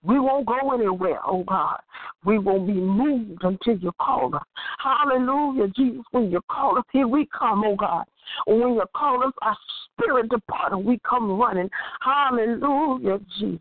[0.02, 1.78] we won't go anywhere, oh God.
[2.24, 4.42] We won't be moved until you call us.
[4.78, 6.02] Hallelujah, Jesus.
[6.12, 8.04] When you call us, here we come, oh God.
[8.46, 9.56] When you call us, our
[9.92, 11.68] spirit depart and we come running.
[12.00, 13.60] Hallelujah, Jesus.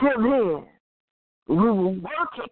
[0.00, 0.64] Till then,
[1.46, 2.50] we will work it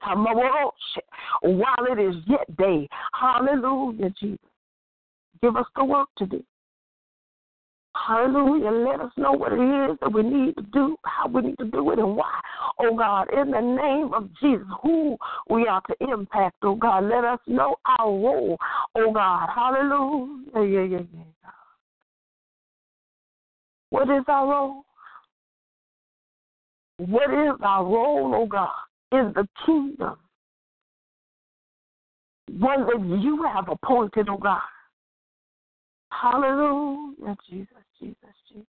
[1.42, 2.88] while it is yet day.
[3.12, 4.38] Hallelujah, Jesus.
[5.42, 6.44] Give us the work to do.
[7.94, 8.70] Hallelujah.
[8.70, 11.66] Let us know what it is that we need to do, how we need to
[11.66, 12.40] do it, and why.
[12.78, 15.16] Oh God, in the name of Jesus, who
[15.50, 17.04] we are to impact, oh God.
[17.04, 18.56] Let us know our role,
[18.96, 19.48] oh God.
[19.54, 20.42] Hallelujah.
[20.54, 21.50] Yeah, yeah, yeah.
[23.90, 24.84] What is our role?
[26.96, 28.70] What is our role, oh God,
[29.12, 30.16] in the kingdom?
[32.58, 34.60] One that you have appointed, oh God.
[36.20, 38.16] Hallelujah, Jesus, Jesus,
[38.48, 38.66] Jesus.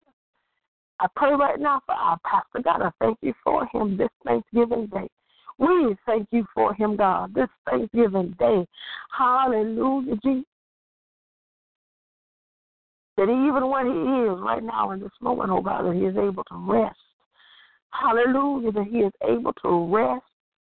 [1.00, 2.62] I pray right now for our pastor.
[2.62, 5.08] God, I thank you for him this Thanksgiving day.
[5.58, 8.66] We thank you for him, God, this Thanksgiving day.
[9.16, 10.46] Hallelujah, Jesus.
[13.16, 16.16] That even when he is right now in this moment, oh God, that he is
[16.16, 16.96] able to rest.
[17.90, 20.24] Hallelujah, that he is able to rest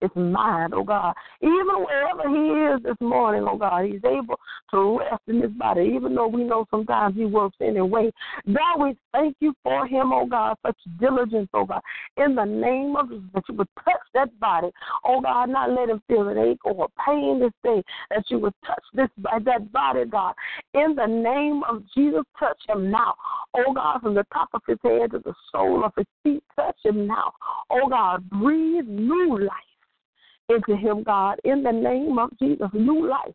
[0.01, 1.13] his mine, oh God.
[1.41, 4.39] Even wherever he is this morning, oh God, he's able
[4.71, 8.11] to rest in his body, even though we know sometimes he works anyway.
[8.47, 11.81] God, we thank you for him, oh God, such diligence, oh God.
[12.17, 14.69] In the name of Jesus, that you would touch that body,
[15.05, 18.53] oh God, not let him feel an ache or pain this day, that you would
[18.65, 19.09] touch this
[19.43, 20.33] that body, God.
[20.73, 23.15] In the name of Jesus, touch him now.
[23.55, 26.77] Oh God, from the top of his head to the sole of his feet, touch
[26.83, 27.31] him now.
[27.69, 29.74] Oh God, breathe new life
[30.49, 32.67] into him, God, in the name of Jesus.
[32.73, 33.33] New life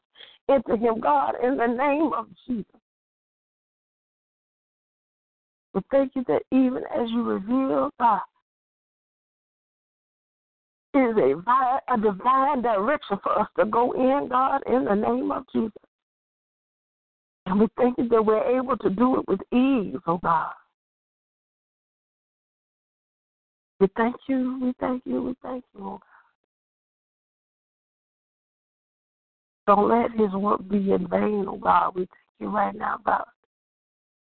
[0.48, 2.64] into him, God, in the name of Jesus.
[5.72, 8.20] But thank you that even as you reveal, God,
[10.94, 15.44] is a, a divine direction for us to go in, God, in the name of
[15.52, 15.72] Jesus.
[17.46, 20.52] And we thank you that we're able to do it with ease, oh God.
[23.78, 26.09] We thank you, we thank you, we thank you, oh God.
[29.70, 31.92] Don't let his work be in vain, oh God.
[31.94, 33.22] We thank you right now, God.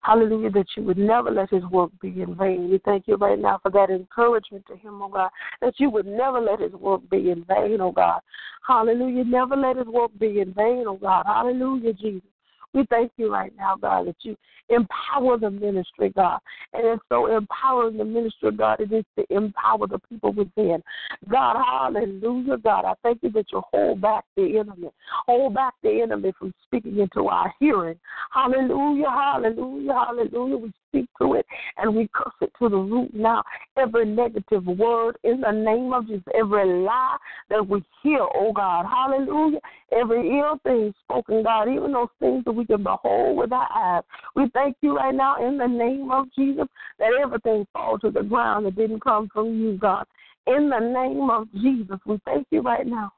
[0.01, 2.69] Hallelujah, that you would never let his work be in vain.
[2.69, 5.29] We thank you right now for that encouragement to him, oh God,
[5.61, 8.19] that you would never let his work be in vain, oh God.
[8.67, 11.23] Hallelujah, never let his work be in vain, oh God.
[11.25, 12.28] Hallelujah, Jesus.
[12.73, 14.35] We thank you right now, God, that you
[14.69, 16.39] empower the ministry, God.
[16.73, 20.83] And it's so empowering the ministry, God, it is to empower the people within.
[21.29, 22.85] God, hallelujah, God.
[22.85, 24.89] I thank you that you hold back the enemy.
[25.25, 27.99] Hold back the enemy from speaking into our hearing.
[28.31, 30.57] Hallelujah, hallelujah, hallelujah.
[30.57, 31.45] We speak to it
[31.77, 33.43] and we curse it to the root now.
[33.77, 37.17] Every negative word in the name of Jesus, every lie
[37.49, 39.59] that we hear, oh God, hallelujah.
[39.91, 44.03] Every ill thing spoken, God, even those things that we can behold with our eyes.
[44.35, 46.67] We thank you right now in the name of Jesus
[46.99, 50.05] that everything falls to the ground that didn't come from you, God.
[50.47, 53.11] In the name of Jesus, we thank you right now.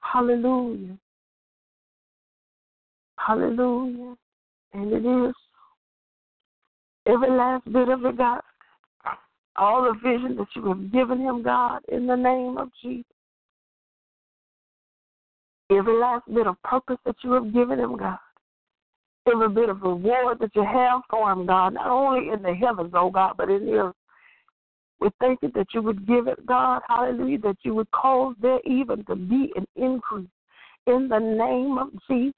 [0.00, 0.96] Hallelujah.
[3.18, 4.14] Hallelujah.
[4.72, 5.34] And it is
[7.06, 8.40] every last bit of it, God.
[9.56, 13.04] All the vision that you have given him, God, in the name of Jesus.
[15.70, 18.18] Every last bit of purpose that you have given him, God
[19.30, 22.92] every bit of reward that you have for him, God, not only in the heavens,
[22.94, 23.94] oh God, but in the earth.
[25.00, 28.60] We thank you that you would give it, God, hallelujah, that you would cause there
[28.64, 30.28] even to be an increase
[30.86, 32.32] in the name of Jesus.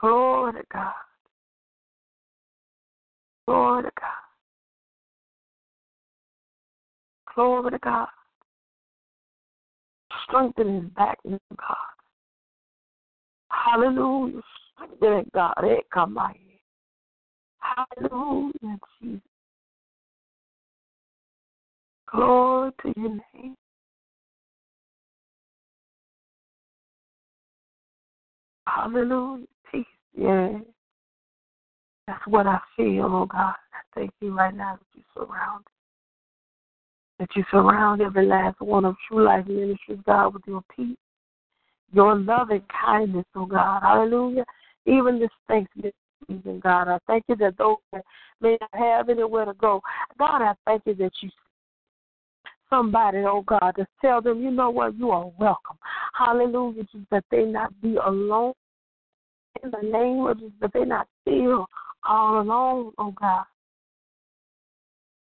[0.00, 0.92] Glory to God.
[3.50, 4.30] Glory to God.
[7.34, 8.06] Glory to God.
[10.22, 11.76] Strengthen his back, oh God.
[13.50, 14.40] Hallelujah.
[14.76, 15.54] Strengthen God.
[15.64, 16.32] It come by
[17.58, 19.20] Hallelujah, Jesus.
[22.12, 23.56] Glory to your name.
[28.68, 29.46] Hallelujah.
[29.72, 29.86] Peace.
[30.16, 30.58] Yeah.
[32.06, 33.54] That's what I feel, oh God.
[33.72, 35.64] I thank you right now that you surround
[37.18, 40.96] that you surround every last one of True Life Ministries, God, with your peace
[41.92, 43.80] your love and kindness, oh God.
[43.82, 44.44] Hallelujah.
[44.86, 45.92] Even this Thanksgiving
[46.26, 48.04] season, God, I thank you that those that
[48.40, 49.80] may not have anywhere to go,
[50.18, 51.30] God, I thank you that you
[52.68, 55.76] somebody, oh God, to tell them, you know what, you are welcome.
[56.14, 58.52] Hallelujah, Jesus, that they not be alone.
[59.64, 61.66] In the name of Jesus, that they not feel
[62.08, 63.44] all alone, oh God.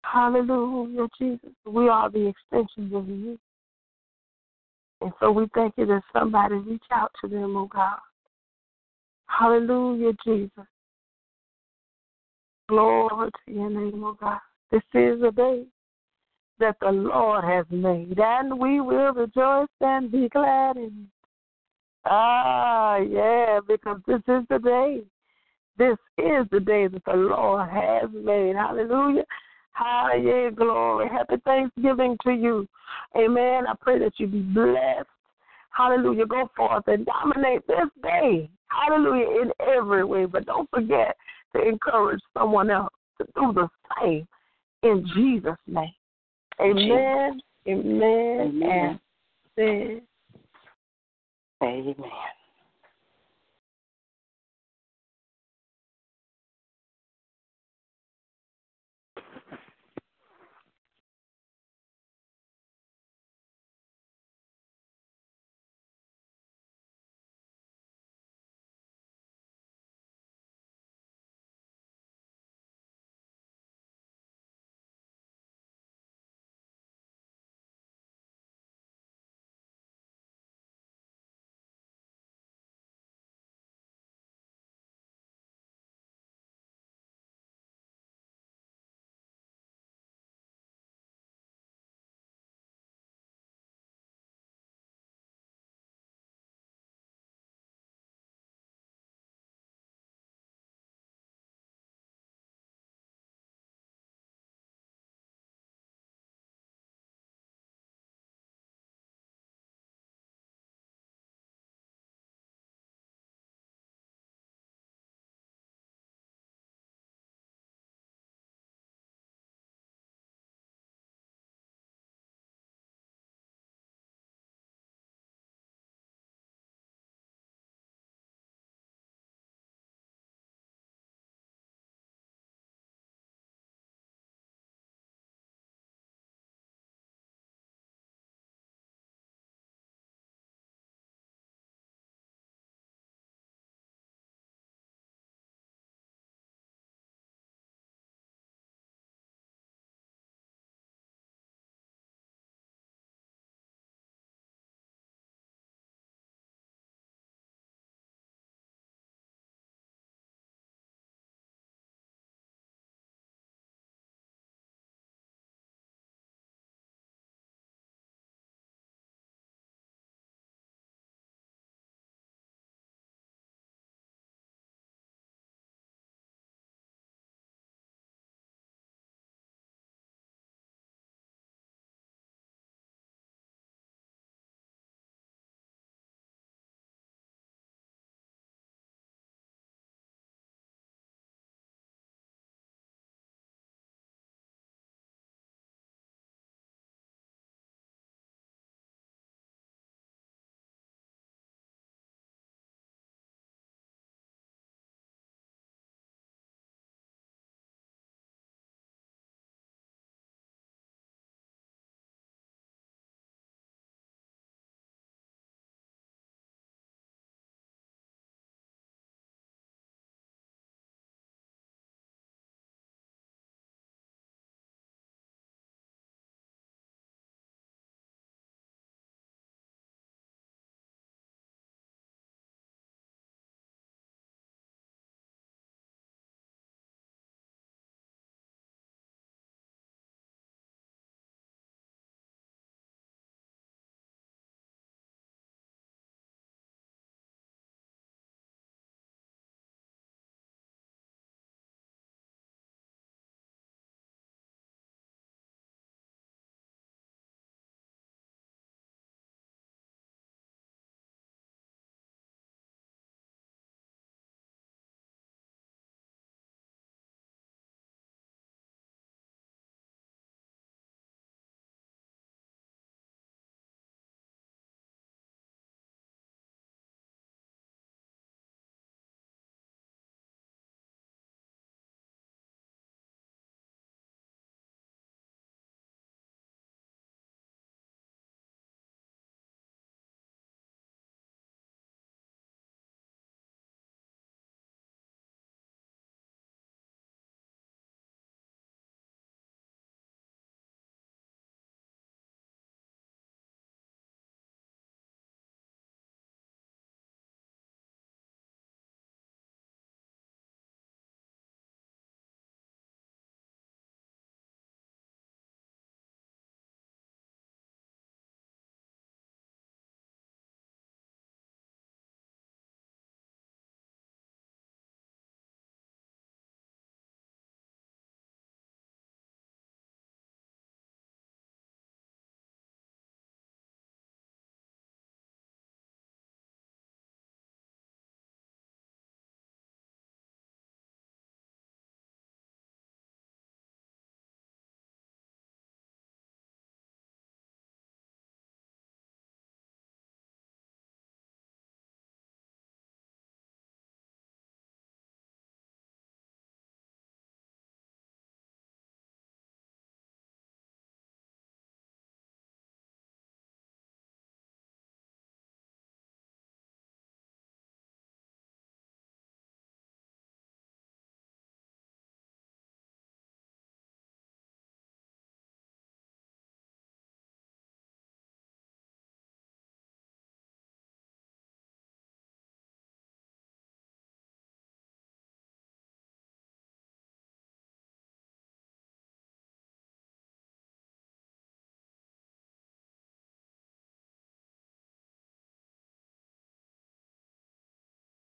[0.03, 1.49] Hallelujah, Jesus.
[1.65, 3.39] We are the extensions of you.
[5.01, 7.97] And so we thank you that somebody reach out to them, oh God.
[9.27, 10.65] Hallelujah, Jesus.
[12.69, 14.39] Glory to your name, oh God.
[14.71, 15.65] This is a day
[16.59, 21.11] that the Lord has made, and we will rejoice and be glad in it.
[22.05, 25.03] Ah, yeah, because this is the day
[25.77, 28.55] This is the day that the Lord has made.
[28.55, 29.23] Hallelujah.
[29.71, 30.51] Hallelujah.
[30.51, 31.09] Glory.
[31.09, 32.67] Happy Thanksgiving to you.
[33.17, 33.67] Amen.
[33.67, 35.07] I pray that you be blessed.
[35.71, 36.25] Hallelujah.
[36.25, 38.49] Go forth and dominate this day.
[38.67, 39.41] Hallelujah.
[39.41, 40.25] In every way.
[40.25, 41.15] But don't forget
[41.55, 43.67] to encourage someone else to do the
[44.01, 44.27] same
[44.83, 45.91] in Jesus' name.
[46.61, 47.41] Amen.
[47.67, 48.99] Amen.
[49.57, 50.01] Amen.
[51.61, 52.34] Amen.